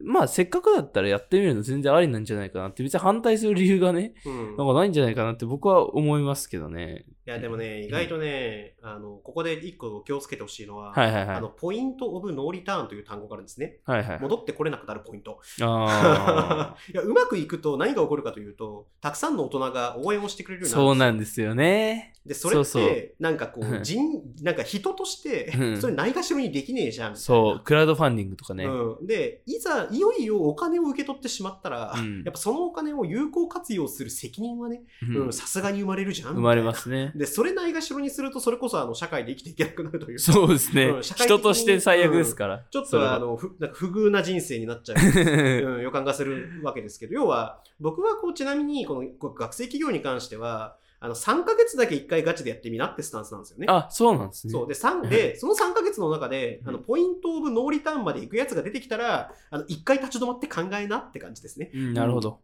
[0.00, 7.04] まあせっかくだったらやってみるの全然ありなんじゃないかなって別に反対する理由がね、うんなんかないんじゃないかなって僕は思いますけどね。
[7.26, 13.80] いや、でもね、意外とね、あの、ここで一個気をつけてほしいのは、はいはいはいあの、ポイントオブノーリターンという単語があるんですね。
[13.84, 15.40] はいはい戻ってこれなくなるポイント。
[15.60, 22.14] あ いや、うまくいくと何が起こるかというと、たくさんの大人が応援をしてくれるようになるそうなんでですよね。
[22.28, 23.74] で、それって、なんかこうん。
[23.76, 25.80] う、人、なんか人としてう、ん。
[25.80, 27.16] それないがしろにできねえじゃん。
[27.16, 27.64] そう。
[27.64, 32.22] クラウドファンディングとかね、うん、で、いざ、いよいよお金を受け取ってしまったら、うん。
[32.24, 35.16] やっぱそのお金を有効活用する責任はね、うん。
[35.16, 36.34] うんさすがに生まれるじゃん。
[36.34, 37.06] 生まれますね。
[37.06, 37.20] な。
[37.20, 40.32] で、それないがしろにすると、それこそあの社会で生きていけなくなるというか。
[40.32, 44.98] そうですね、うん人として最悪ですから、ちょっとあの、ふなんか不遇な人生になっちゃう、
[45.76, 53.66] うん、予感がするわけですけど、要は、僕はこう、ちなみに、この学生企業に関しては、あの、3ヶ月だけ1回ガチでやってみなってスタンスなんですよね。
[53.68, 54.68] あそうなんですねそう。
[54.68, 61.70] で、三で、その3ヶ月の中で、あの、うんポイントオブノーリターンまで行くやつが出てきたら、あの、1回立ち止まって考えなって感じですね。
[61.74, 62.40] うん、なるほど、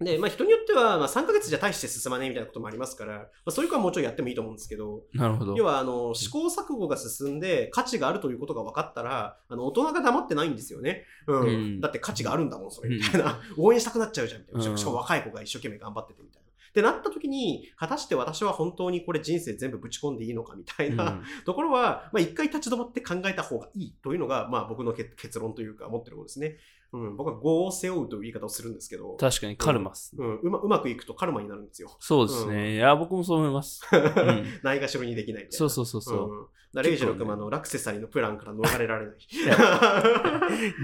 [0.00, 11.04] で、まあ人によっては、まあ3ヶ月じゃ大して進まねえみたいなこともありますから、まあそういう子はもうちょいやってもいいと思うんですけど、なるほど要は、あの、試行錯誤が進んで価値があるということが分かったら、あの、大人が黙ってないんですよね。
[11.26, 11.40] うん。
[11.40, 13.40] うんだって価値があるんだもん、それ、うんみたいな。
[13.58, 14.76] 応援したくなっちゃうじゃん、みたいな。
[14.76, 16.39] しかも若い子が一生懸命頑張っててみたいな。
[16.70, 26.58] ってなった時に、果たして私は本当にこれ人生全部ぶち込んでいいのかみたいな、ところは、まあ一回立ち止まって考えた方がいいというのが、まあ僕のけ結論というか思ってることですね。
[26.92, 31.96] うん、僕は業を背負うという言い方をするんですけど、確かにカルマっす、うん、うまうまくいくとカルマになるんですよ。
[32.00, 32.74] そうですね、うん。
[32.74, 34.44] いや僕もそう思います、 ん。
[34.64, 35.58] ないがしろにできないみたいな。
[35.58, 36.46] そうそうそうそう、うん。
[36.74, 39.16] だレイジロ君はあのラクセサリーのプランから逃れられない。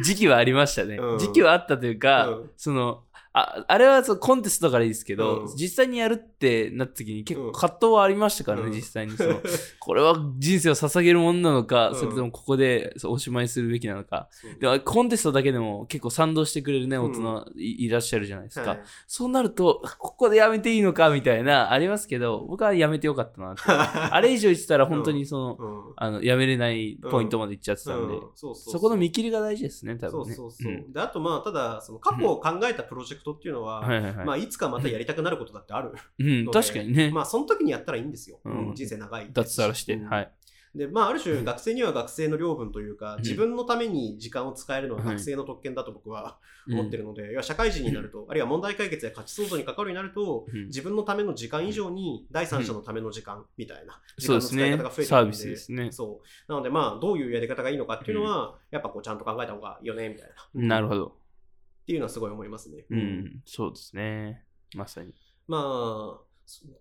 [0.05, 1.19] 時期はありましたね、うん。
[1.19, 2.51] 時期はあったというか、うん。
[2.57, 3.03] その
[3.39, 5.57] ああれはそうコンテストからいいですけど、うん。
[5.57, 7.53] 実際にやるってなった時に結構うん。
[7.53, 8.73] 葛藤はありましたからね、うん。
[8.73, 9.43] 実際にその
[9.79, 11.97] これは人生を捧げるものなのか、うん。
[11.97, 14.29] それともここでそうおしまいするべきなのか。
[14.31, 14.59] そう。
[14.59, 18.81] でもコンテストだけでも結構賛同してくれるね大人い,、いらっしゃるじゃないですか、はい。
[19.07, 23.63] そうなるとここでやめていいのかみたいなありますけど僕はやめてよかったなって。
[23.69, 25.95] あれ以上言ってたら本当にその、うん。
[25.97, 28.21] あのやめれないポイントまで行っちゃってたんで、うん。
[28.35, 30.35] そうそうそこの見切りが大事ですね多そう分ね。
[30.37, 30.73] そうそう。
[30.73, 30.93] ん。
[30.93, 35.93] で、あとまあ、ただ、その過去を考えたプロジェクトっていうのは、はいはいはい、まあ、いつかまたやりたくなることだってある。
[36.19, 38.41] うん、ので確かにね、まあ、その時にやったらいいんですよ。
[38.45, 39.29] うんうん人生長い。
[39.33, 40.33] 脱サラして、うんはい。
[40.75, 56.53] で、まあ、ある種、学生には学生の領分というか、ん自分のために時間を使えるのははい学生の特権だと僕はうん思ってるので、社会人になると、あるいは問題解決や価値創造に関わるようになると、うん自分のための時間以上に第三者のための時間みたいな時間のそうですね使い方が増えてくるサービスですねそう。
[56.53, 60.69] なので、まあ、どういうやり方がいいのかっていうのは、やっぱこう、ちゃんと考えた方がいいよね、みたいな。
[60.69, 61.17] なるほど。
[61.87, 62.85] っていうのはすごい思いますね。
[62.91, 64.43] うん、そうですね。
[64.75, 65.15] まさに。
[65.47, 65.63] まあ、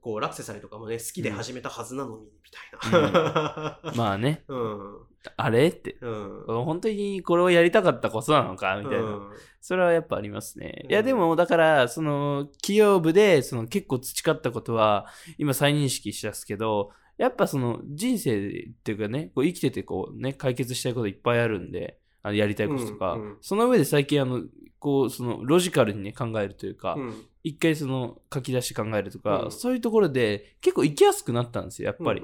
[0.02, 3.80] こう、ラクセサリーとかもね、好きで始めたはずなのに、みたいな。
[3.96, 4.98] まあね、うん。
[5.38, 6.00] あれって。
[6.02, 6.44] うん。
[6.48, 9.04] 本当にこれをやりたかったことなのかみたいな。
[9.04, 9.32] うん
[9.62, 10.82] それはやっぱありますね。
[10.84, 15.08] うんいや、でも、だから、その、企業部で、その、結構培ったことは、
[15.40, 23.38] 今再認識しだすけど、やっぱその、人生っていうかね、こう生きてて、こうね、解決したいこといっぱいあるんで、あのやりたいこととか、うんうん。
[23.40, 24.42] その上で最近、あの、
[24.80, 27.26] こう、その、ロジカルにね、考えるというか、うん。
[27.44, 29.52] 一回その書き出して考えるとか、うん。
[29.52, 32.22] そういうところで結構行きやすくなったんですよやっぱり、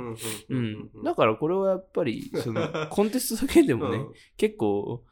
[0.49, 0.89] うん。
[1.03, 4.13] だからこれはやっぱりその コンテストだけでもね、うん。
[4.37, 5.03] 結構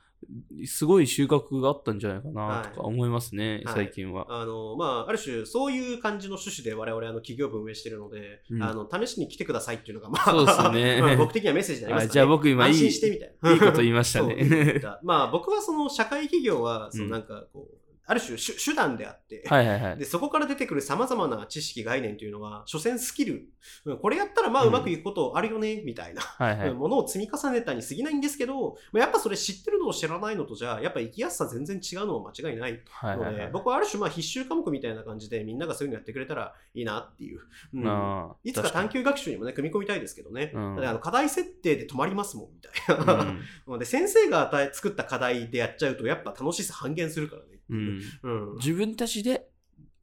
[0.65, 3.75] すごい収穫があったんじゃないかなとか思いますね、はい。
[3.75, 8.63] 最近は、あの、まあ、ある種、そういう感じの趣旨で我々、あの、企業部運営してるので、うん。
[8.63, 11.01] あの、試しに来てくださいっていうのが、まあ、そうですね。
[11.01, 12.09] まあ僕的にはメッセージになりますね。
[12.09, 13.51] あじゃあ僕今いい安心してみたいな。
[13.51, 14.79] いいこと言いましたね。
[14.81, 14.99] た。
[15.03, 17.11] まあ、僕はその、社会企業は、その、うん。
[17.11, 23.49] なんか、こう、ある種手、手段であって、はいはいはいで、そこから出てくる様々な知識、概念というのは、所詮スキル。
[23.85, 26.21] うんこれやったら、まあ、うんうまくいくことあるよね、みたいな。
[26.21, 37.41] はいはい、ものを積み重ねたに過ぎないんですけど、まあやっぱそれ知ってるのと知らないのとじゃ、やっぱ生きやすさ全然違うのは間違いないので、はいはいはい僕はある種まあ必修科目みたいな感じでみんながそういうのやってくれたらいいなっていう。
[37.73, 40.51] うんいつか探究学習にもね、組み込みたいですけどね。
[40.55, 43.05] うんだあの課題設定で止まりますもん、みたいな。
[43.05, 47.58] 確かにので先生が与え作った課題でやっちゃうと、やっぱ楽しさ半減するからね。
[47.69, 48.49] うん、うん。
[48.51, 48.55] うん。
[48.55, 49.49] 自分たちで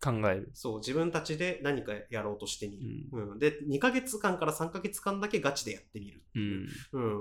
[0.01, 3.27] 考える、そう、自分たちで何かやろうとしてみうる。
[3.27, 3.33] ん。
[3.33, 6.23] うん、で、2ヶ月間から3ヶ月間だけガチでやってみる。
[6.35, 6.39] う。
[6.39, 6.69] ん。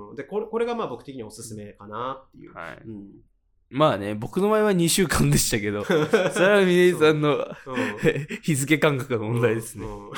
[0.10, 0.16] うん。
[0.16, 2.54] で、これこれがまあ僕的にはおすすめかなっていう。
[2.54, 3.08] はい、うん。
[3.72, 5.84] まあね僕の場合は2週間でしたけど。
[5.86, 7.42] それは峰井さんのう。
[7.42, 7.46] ん。
[8.44, 10.08] 日付感覚の問題ですね、うん。
[10.08, 10.14] うん。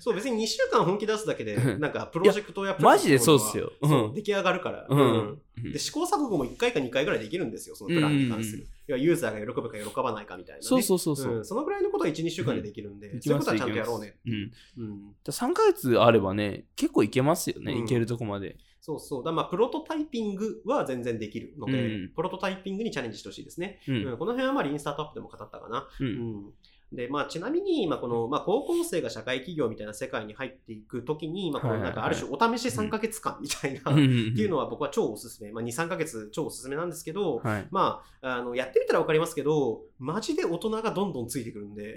[0.00, 1.80] そう、別に2週間本気出すだけで、うん。
[1.80, 3.72] なんかプロジェクトやプロマジでそうっすよ。
[3.80, 4.14] うん。
[4.14, 4.86] 出来上がるから。
[4.88, 5.40] うん。
[5.64, 5.72] うん。
[5.72, 8.64] で、試行錯誤も1回か2回ぐらいできるんですよ、そのプランに関する。
[8.64, 10.62] うん要はユーザーが喜ぶか喜ばないかみたいな、ね。
[10.62, 14.16] そうそうそうそう、うんそのぐらいのことは1、2週間でできるんで、いきますそういうことはちゃんとやろうね。
[14.26, 15.14] うんうん。
[15.24, 19.24] 3ヶ月あればね結構いけますよね、うんいけるとこまでそうそう。
[19.24, 23.80] だまあ、プロトタイピングは全然できるので、うんプロトタイピングにチャレンジしてほしいですね。
[23.86, 25.88] ううんんこの辺はまあ、リーンスタートアップでも語ったかな。
[26.00, 26.52] うんうん
[26.92, 34.00] で、まあ、ちなみに、まあ、この、まあ、高校生が社会企業みたいな世界に入っていくときに、まあ、このなんか、ある種、お試し3ヶ月間みたいな、うんっ
[34.34, 35.52] ていうのは僕は超おすすめ。
[35.52, 37.68] まあ、2、3ヶ月超おすすめなんですけど、はい。
[37.70, 41.94] まあ、あの、やってみたらわかりますけど、マジで大人がどんどんついてくるんで、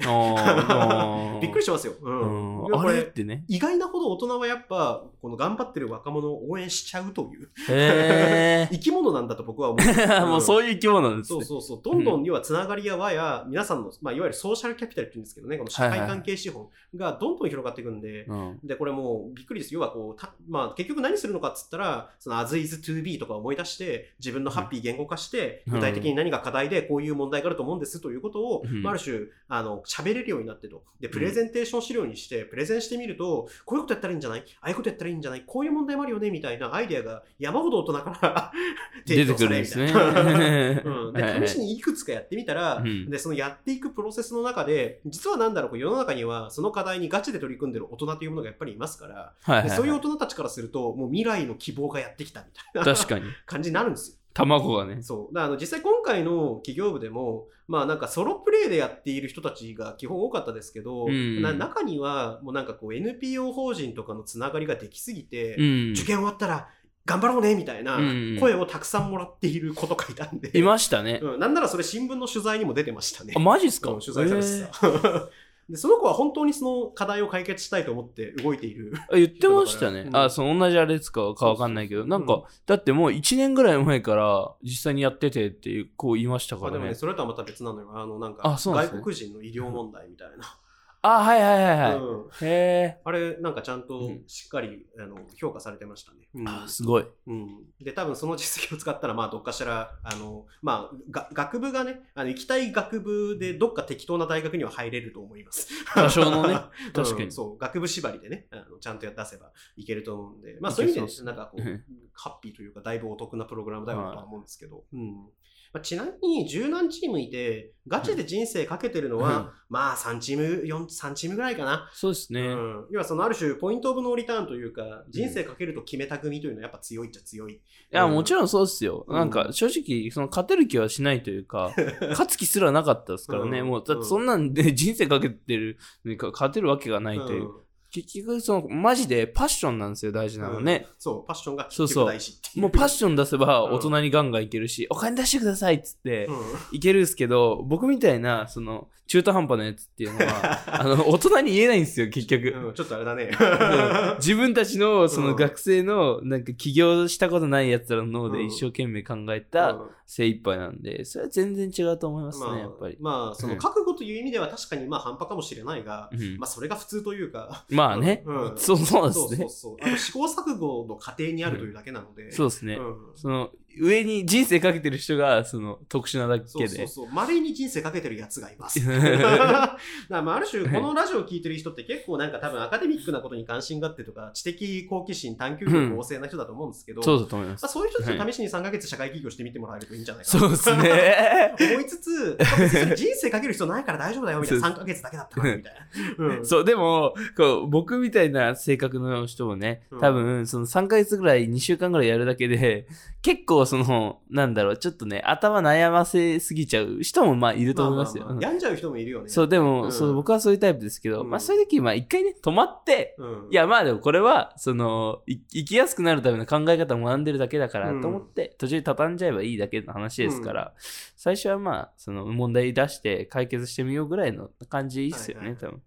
[1.41, 1.93] びっくりしますよ。
[2.01, 2.10] う。
[2.10, 3.45] うんんあれれってね。
[3.47, 9.88] 意外なほど大人はやっぱ、この頑張ってる若者を応援しちゃうという、へ 生き物なんだと僕は思う。
[9.88, 10.20] え。
[10.28, 11.45] もうそういう生き物なんですね。
[11.45, 11.82] そうそうそう。
[11.82, 18.60] どんどん、要はつながりや輪や、皆さんの、まあ、いわゆるソーシャルキャピタルって言うんですけどね、この社会関係資本がどんどん広がっていくんで、うん。
[18.64, 19.74] で、これもうびっくりです。
[19.74, 28.82] 要はこう、たまあ、結局何するのかっつったら、その as is to be とか思い出して、自分のハッピー言語化して、うん具体的に何が課題でこういう問題があると思うんですということを、うん。
[28.84, 30.84] まあ、ある種、あの、喋れるようになってと。
[31.00, 34.44] で、プレゼンテーション資料にして、プレゼンしてみると、こういうことやったらいいんじゃない？
[34.62, 35.44] ああいうことやったらいいんじゃない？
[35.46, 38.52] こういう問題もあるよねみたいなアイデアが山ほど大人から
[39.06, 40.82] 出てくるんですね。
[40.86, 43.10] うん、 で試しにいくつかやってみたら、うん。
[43.10, 49.70] でそのやっていくプロセスの中で実はなんだろう世の中にはその課題にガチで取り組んでる大人というものがやっぱりいますから、はいはいはい。
[49.70, 53.26] でそういう大人たちからするともう未来の希望がやってきたみたいな確かに。
[53.46, 54.18] 感じになるんですよ。
[54.34, 55.01] 卵がね。
[55.01, 55.34] そう。
[55.34, 65.91] だからあの実際今回の企業部でも、まあなんかソロプレイでやっている人たちが基本多かったですけど、うんな中にはもうなんかこう NPO 法人とかのつながりができすぎて、うん。
[65.91, 66.67] 受験終わったら
[67.05, 71.19] 頑張ろうねみたいなうん声をたくさんもらっている子とかいたんで、いましたね。
[71.21, 73.39] うん、なんならそれ新聞の取材にも出てましたねあ、。
[73.39, 73.91] マジっすか？
[73.91, 75.29] うん取材されてた。
[75.70, 78.93] でその子は本当にその課題を解決したいと思って動いている。
[79.11, 80.01] あ言ってましたね。
[80.01, 86.95] うんあ、その同じあれですかかわかんないけど、そうそうなんか、だってもう1年ぐらい前から実際にやっててっていう、こう言いましたからねまあでもね、。
[86.95, 87.89] それとはまた別なのよ。
[87.93, 90.57] あの、なんか、外国人の医療問題みたいな。
[91.06, 91.95] あ、はいはいはいはい。
[91.97, 92.30] うん。
[92.41, 94.24] へあれ、なんかちゃんとうん。
[94.26, 96.30] しっかり、あの評価されてましたね。
[96.34, 96.47] うん。
[96.47, 96.64] ー。
[96.64, 97.06] あ、すごい。
[97.28, 97.47] うん、
[97.82, 105.68] で、多分その実績を使ったら、まあ、どっかしら、あの、まあ、が学部がね、あの、行きたい学部で、どっか適当な大学には入れると思います。
[105.93, 106.54] 多少のね。
[106.88, 106.93] うん。
[106.93, 107.32] 確かに。
[107.34, 111.84] そう、学部縛りでね、あのちゃんと出せばいけると思うんで、まあ、そういう意味で、なんかこううん、
[112.14, 115.28] ハッピーというか、だいぶお得なプログラムだよなとははい思うんですけど、うん。
[115.74, 121.89] まあ、ちなみに、十何チームいて、ガチで人生かけてるのは、うんまあ、3チーム、4、3チームぐらいかな。
[121.93, 122.41] そうですね。
[122.41, 127.53] うん、要はそのある種ポイントオブノーリターンというか人生かけると決めた組というのはやっぱ強いっちゃ強い。
[127.53, 127.59] い
[127.89, 129.03] や、うんもちろんそうっすよ。
[129.07, 131.74] うんなんか、正直、その、勝てる気はしないというか、
[132.09, 133.61] 勝つ気すらなかったですからね。
[133.61, 135.78] うんもう、だってそんなんで人生かけてる
[136.17, 137.49] か勝てるわけがないという。
[137.98, 140.88] うん結局、その、マジでパッションなんですよ、大事なのね。
[140.98, 142.06] そう、パッションが結そうそう。
[142.06, 142.62] 局大事っていう。
[142.64, 143.74] もうパッション出せばうん。
[143.76, 146.36] 大人にガンガンいけるし、お金出してくださいっつってうん。
[146.72, 152.48] いけるんですけど、僕みたいな、その、中途半端なやつっていうのは、 あの、大人に言えないんですよ、結局。
[152.50, 153.30] うんちょっとあれだね。
[153.39, 154.18] うん。
[154.18, 155.36] 自分たちの、そのうん。
[155.36, 159.89] 学生の、なんか起業したことないやつらの脳で一生懸命考えたうん。
[160.06, 162.98] 精一杯なんで、それは全然違うと思いますまあね、やっぱり。
[163.00, 166.38] まあ、その覚悟という意味では確かにまあ半端かもしれないが、うん。
[166.38, 169.49] まあそれが普通というか、まあね、うんそうそうですねそうそう。
[169.49, 169.77] そう。
[169.81, 172.31] あの試行錯誤の過程にあるというだけなので。
[172.31, 172.75] そうですね。
[172.75, 176.76] うんその、上に人生かけてる人が、その、特殊なだそうけで。
[176.76, 177.07] そうそう。
[177.11, 178.80] 稀に人生かけてるやつがいます。
[178.88, 179.78] だか
[180.09, 187.71] らまあある種、このラジオを聞いてる人って結構なんか多分アカデミックなことに関心があってとか、知的好奇心、探求力旺盛な人だと思うんですけど、そうだと思いますまあ、。
[187.71, 190.39] そういう人たちはに試しに3ヶ月社会起業してみてもらえるといいんじゃないかな。
[190.39, 191.55] そうですね。
[191.59, 192.38] 思いつつ、
[192.95, 195.74] 人生かける必要ないから大丈夫だよみたいな、そう3ヶ月だけだったからみたい
[196.17, 196.26] な。
[196.26, 202.88] うんそう、でも、こう、僕みたいな性格の人もねうん、多分、その3ヶ月ぐらい、2週間ぐらいやるだけで、
[203.21, 208.26] 結構その、なんだろう、ちょっとね、頭悩ませすぎちゃう人もまあいると思いますよ。
[208.26, 209.30] まあまあまあ病んじゃう人もいるよね。
[209.30, 213.47] そう、でも、うんそう、僕はそういうタイプですけど、うんまあそういう時、まあ一回ね、止まって、うん。
[213.51, 220.74] いや、まあでもこれは、その、い生きやすくなるための考え方を学んでるだけだからうんと思って、途中で畳んじゃえばいいだけの話ですから、
[221.16, 225.82] 最初はまあ、その問題出して解決してみようぐらいの感じいいっすよね、はいはい多分。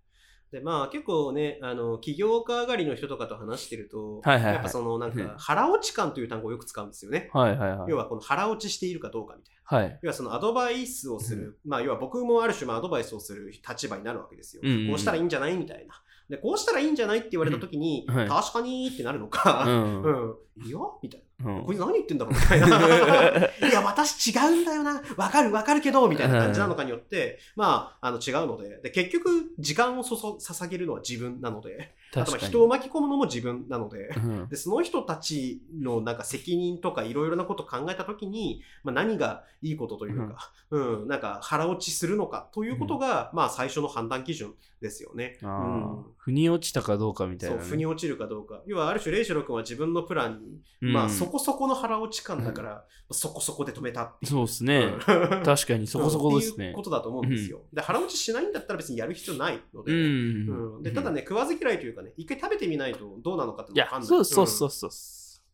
[0.52, 7.30] でまあ結構ね、あの起業家上がりの人とかと話してると、はいはいはいやっぱそのなんうんか腹落ち感という単語をよく使うんですよね。
[7.32, 7.90] はいはいはい。
[7.90, 9.78] 要はこの腹落ちしているかどうかみたいな。
[9.78, 9.98] はい。
[10.02, 14.62] 要はそのアドバイスをする、まあ要は僕もある種まあアドバイスをする立場になるわけですよ。
[14.64, 15.94] うんうんうんこうしたらいいんじゃないみたいな。
[16.28, 20.02] で、こうしたらいいんじゃないって言われた時に、うんはい確かにってなるのうか、ん。
[20.02, 20.78] うん、いや？
[21.02, 21.25] みたいな。
[21.44, 21.64] うん。
[21.64, 22.66] これ何言ってんだろうみたいな。
[23.68, 25.02] いや、私違うんだよな。
[25.16, 28.80] わかるわかるけど、みたいな感じなのかによって、まあ、あの違うので。
[28.82, 34.48] で、結局、時間をそそ捧げるのは自分なので、あとまあ人を巻き込むのも自分なので、うん。
[34.48, 45.38] で、その人たちのなんか責任とかいろいろなことを考えたときに、まあ、何がいいことというか、うん、なんか腹落ちするのかということが、まあ最初の判断基準ですよね。
[45.42, 46.02] あうん。
[46.02, 48.60] ー腑に落ちたかどうかみたいそう、なね、腑に落ちるかどうか。
[48.66, 54.26] 要はある種、レイシロ君は自分のプランに、うんまあそこそこの腹落ち感だから、そこそこで止めたって。
[54.26, 54.86] そうですね。
[54.86, 56.82] うん確かにそこそこですねっていうこ。
[56.82, 57.60] とだと思うんですよ。
[57.72, 59.92] で、腹落ちしないんだったら別にやる必要ないので。
[59.92, 59.98] うん。
[60.76, 64.08] うんでただね、食わず嫌いというかね、一回食べてみないとどうなのかっていや分かんない。
[64.08, 64.90] そうそうそんうそう。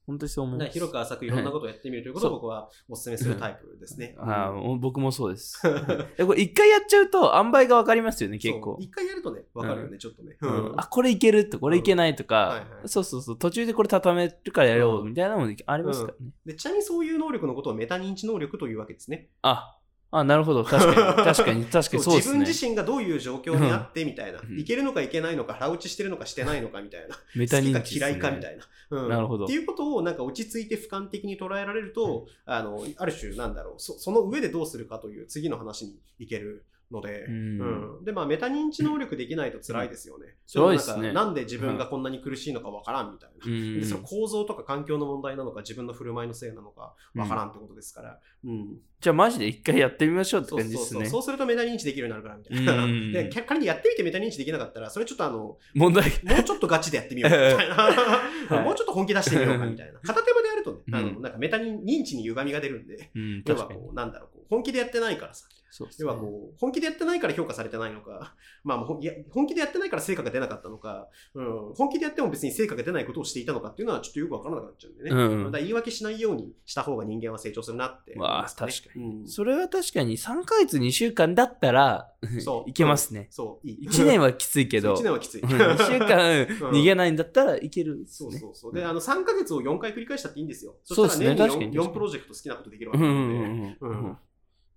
[0.06, 0.72] 本当にそう思います。
[0.72, 4.16] 広く浅くいろんなことをやってみるということを僕はお勧めするタイプですね。
[4.18, 5.60] あ僕もそうです。
[6.18, 8.76] えこれ一回やっちゃうと、塩梅が分かりますよね、結構。
[8.80, 10.36] 一回やるとね、分かるよね、ちょっとね。
[10.76, 16.32] あ、これいけると、これいけないとか、そうそうそう、途中でこれ畳めるからやろううんみたいなのもありますからね。
[16.46, 19.30] でちなみにそういう能力のことをメタ認知能力というわけですね。
[19.42, 19.78] あ、
[20.14, 20.62] あ、なるほど。
[20.62, 20.94] 確かに、
[21.24, 22.38] 確かに、確かにそうですね。
[22.38, 24.60] 自分自身がどういう状況にあってみたいな、うん。
[24.60, 28.68] いけるのかいけないのか、腹落ちしてるのかしてないのかみたいな、メタ好きか嫌いかみたいな。
[28.90, 29.08] うん。
[29.08, 29.46] なるほど。
[29.46, 33.74] っていうことをなんか落ち着いて俯瞰的に捉えられると、あのある種なんだろう。
[33.78, 40.36] そ、その上でどうするかという次の話にいけるので、うんうんで、まあ、メタ認知能力できないと辛いですよね。
[40.46, 43.36] そうですねなんかなんで自分がこんなに苦しいのかわからんみたいな。
[43.46, 51.06] うんでその構造とか環境の問題なのか自分の振る舞いのせいなのかわからんってことですから、うんじゃあマジで一回やってみましょうってそうそうそう感じですね。
[51.06, 52.84] そうするとメタ認知できるようになるからみたいな。
[52.84, 56.04] うんで仮にやってみてメタ認知できなかったらそれちょっとあの問題。
[56.22, 59.98] もうちょっとガチでやってみようみたいな、いもうちょっと本気出してみようかみたいな。
[60.06, 63.56] 片手間でやるとね、あうんのなんかメタ認知に歪みが出るんで、うん、要。
[63.56, 65.48] はこうなんだろう本気でやってないからさ。
[65.72, 66.06] そうですね。
[66.06, 75.10] 要はこう、本気でやってないから評価されてないのか、 まあもういや本気でやってないから成果が出なかったのか、うん、本気でやっても別に成果が出ないことをしていたのかっていうのはちょっとよくわからなくなっちゃうんでね。
[75.10, 75.44] うん。
[75.44, 79.04] だから言い訳しないようにした方が人間は成長するなって思いわあま確かに。
[79.04, 79.26] うん。
[79.26, 82.12] それは確かに3ヶ月2週間だったら
[82.44, 82.70] そう。
[82.70, 83.28] いけますね。
[83.30, 83.88] そう、いい。
[83.88, 85.42] 1年はきついけど、 1年はきつい。
[85.42, 88.04] 1週間逃げないんだったらいけるね。
[88.06, 88.74] そうそうそう。
[88.74, 90.76] で、あの、3ヶ月を4回繰り返したっていいんですよ。
[90.84, 91.34] そそうですね。
[91.34, 94.04] 確かに 4, 4プロジェクト好きなことできるわけなうんうんので、うんうん。
[94.06, 94.18] うん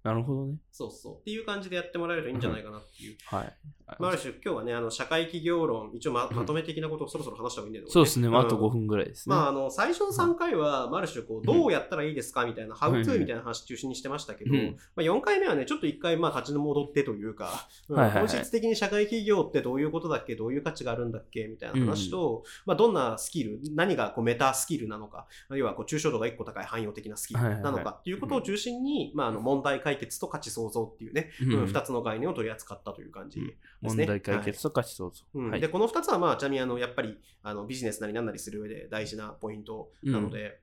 [0.06, 0.56] なるほどね。
[0.72, 1.16] そうそう。
[1.18, 3.18] っていう感じでやってもらえるといいんじゃないかなっていう。
[3.26, 3.54] はい。
[4.00, 8.30] まあ、ある種、今日はね、あの、社会企業論、一応ままとめ的なことをそろそろ話した方がいいんだけど、そうですね。
[8.30, 8.76] まああと5分。
[8.76, 9.36] 分ぐらいですね。
[9.36, 33.46] まあ、あの、最初の3回は、まあある種、こう、どうやったらいいですかみたいな、ハウトゥーみたいな話中心にしてましたけど、うんまあ、4回目はね、ちょっと1回、まあ、立ち戻ってというか、うんはいはいはい本質的に社会企業ってどういうことだっけどういう価値があるんだっけみたいな話と、まあ、どんなスキル、何がこうメタスキルなのか、要はこう抽象度が1個高い汎用的なスキルなのかっていうことを中心に、まあ、あの問題解決と価値創造っていうね、うんうん2つの概念を取り扱ったという感じで
[33.90, 34.06] すね。
[34.06, 35.24] 問題解決と価値創造。
[35.34, 40.60] うんはいでこの2つは、まあ、ちなみにあのやっぱりあのビジネスなり何なりする上で大事なポイントなので、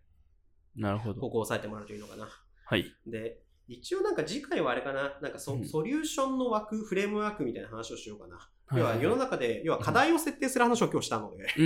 [0.76, 1.20] なるほど。
[1.20, 2.28] ここを押さえてもらうといいのかな。
[2.64, 2.87] はい。
[3.07, 8.49] で、一応なんか次回はあれかな、なんかソ,、うんソリューションの枠、フレームワークみたいな話をしようかな。
[8.73, 11.62] はい要は世の中で、要は課題を設定する話を今日したので、う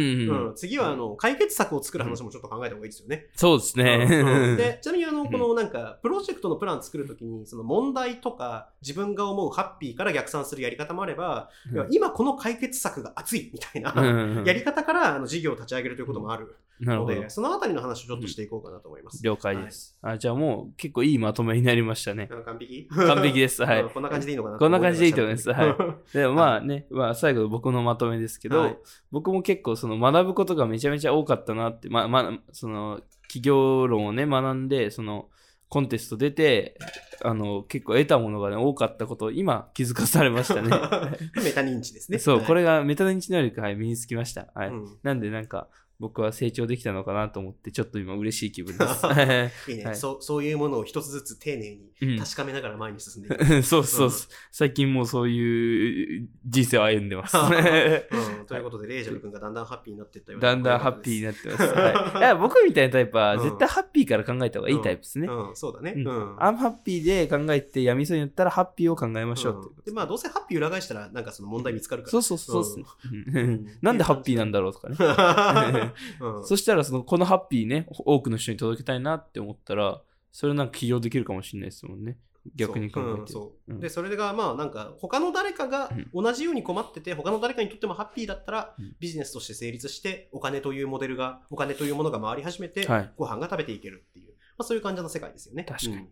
[0.50, 0.52] ん。
[0.56, 3.26] 次はあの解決策を作る話もちょっと考えた方がいいですよね。
[3.34, 4.56] そうですうんね。
[4.56, 17.28] で、ちなみにあの、んこのなんか、プロジェクトのプラン作るときに、その問題とか、自分が思うハッピーから逆算するやり方もあれば、要は今この解決策が熱いみたいな、うんやり方からあの事業を立ち上げるということもあるので、。
[17.30, 19.22] そのあたりの話をちょっとしていこうかなと思います。
[19.22, 19.96] 了解です。
[20.02, 22.28] あじゃあもう結構いいまとめになりましたね。
[22.30, 23.62] あ完璧 完璧です。
[23.62, 23.90] はいうん。
[23.90, 28.78] こんな感じでいいのかなこんな感じでいいと思いますは でもまあね、まあ最後僕のまとめですけど、はい
[29.10, 35.28] 僕も結構その学ぶことがめちゃめちゃ多かったなって、まあまあ、その企業論をね学んで、その
[35.68, 36.78] コンテスト出て、
[37.22, 40.70] あの結構得たものがね多かったことを今気づかされましたね。
[41.42, 42.18] メタ認知ですね。
[42.18, 44.48] そう、これ、れがメタ認知能力、はい、身につきました。
[44.54, 44.68] はい。
[44.68, 45.68] うんなんでなんか
[45.98, 49.06] 僕は成長できたのかなと思って、ちょっと今嬉しい気分です。
[49.06, 49.72] はい。
[49.72, 49.96] いいね、はい。
[49.96, 50.16] そう。
[50.20, 52.18] そういうものを一つずつ丁寧にうん。
[52.18, 53.62] 確かめながら前に進んでいく。
[53.62, 57.36] そうそうそう、最近もうそういう人生を歩んでます。
[57.36, 58.46] うん。
[58.46, 61.62] ということで、レイジャル君がだんだんハッピーになっていったようなだんだんハッピーにななってます。
[61.72, 63.42] はい、いや僕みたいなタイプはうん。
[63.42, 65.28] 絶対ハッピーから考えた方がいいタイプですね。
[65.28, 65.94] うん、そうだね。
[65.96, 66.06] うん。
[66.06, 66.42] うん。
[66.42, 72.10] アンハッピーで考えてやみそうになったらハッピーを考えましょうっていうことで、まあ、どうせハッピー裏返したら、なんかその問題見つかるから。
[72.10, 72.84] そうそうそう
[73.80, 75.85] なんでハッピーなんだろうとかね。
[76.20, 80.00] うんそしたらそのこのハッピーね、多くの人に届けたいなって思ったら、
[80.32, 82.18] それなんか起業できるかもしれないですもんね。
[82.54, 83.32] 逆に考えて。
[83.32, 95.64] そう,、そううんでそれがまあなんか他の誰かがうん同じように困ってて他の誰かにとってもハッピーだったらうんビジネスとして成立してお金というモデルがお金というものが回り始めてはいご飯が食べていけるっていう、まあ、そういう感じの世界ですよね。
[95.64, 95.96] 確かに。
[95.96, 96.10] うんはい。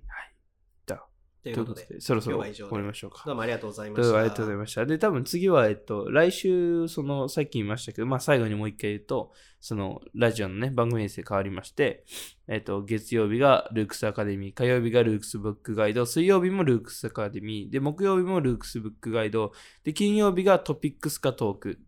[1.45, 3.22] ということでで、そろそろ終わりましょうか。
[3.26, 4.18] どうもありがとうございました。
[4.18, 4.86] ありがとうございました。
[4.86, 12.07] で、多分次は、えっと、来週、その、さっき言いましたけど、まあ、最後にもう一回言うと、その、ラジオのね、番組編成変わりまして、
[12.49, 21.78] えっと、月曜日がルークスアカデミー、火曜日がルークスブックガイド、水曜日もルークスアカデミー、で、木曜日もルークスブックガイド、で、金曜日がトピックスかトーク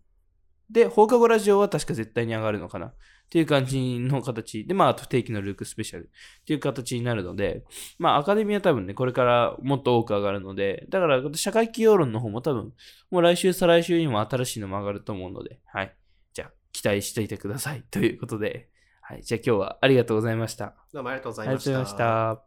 [0.71, 2.93] で、放課後ラジオは確か絶対に上がるのかな
[3.27, 7.65] っていう感じの形で、まあ、あと不定期のルークスペシャルっていう形になるので、
[7.99, 12.73] まあ、アカデミーは多分ね、これからもっと多く上がるので、だから、社会企業論の方も多分、
[13.11, 15.97] もう来週、再来週にも新しいのも上がると思うので、はい。
[16.35, 17.83] じゃあ、期待していてください。
[17.91, 18.69] ということで、
[19.01, 19.23] はい。
[19.23, 20.75] じゃあ今日はありがとうございました。
[20.93, 21.71] どうもありがとうござあいました。
[21.71, 22.46] りがとうございました。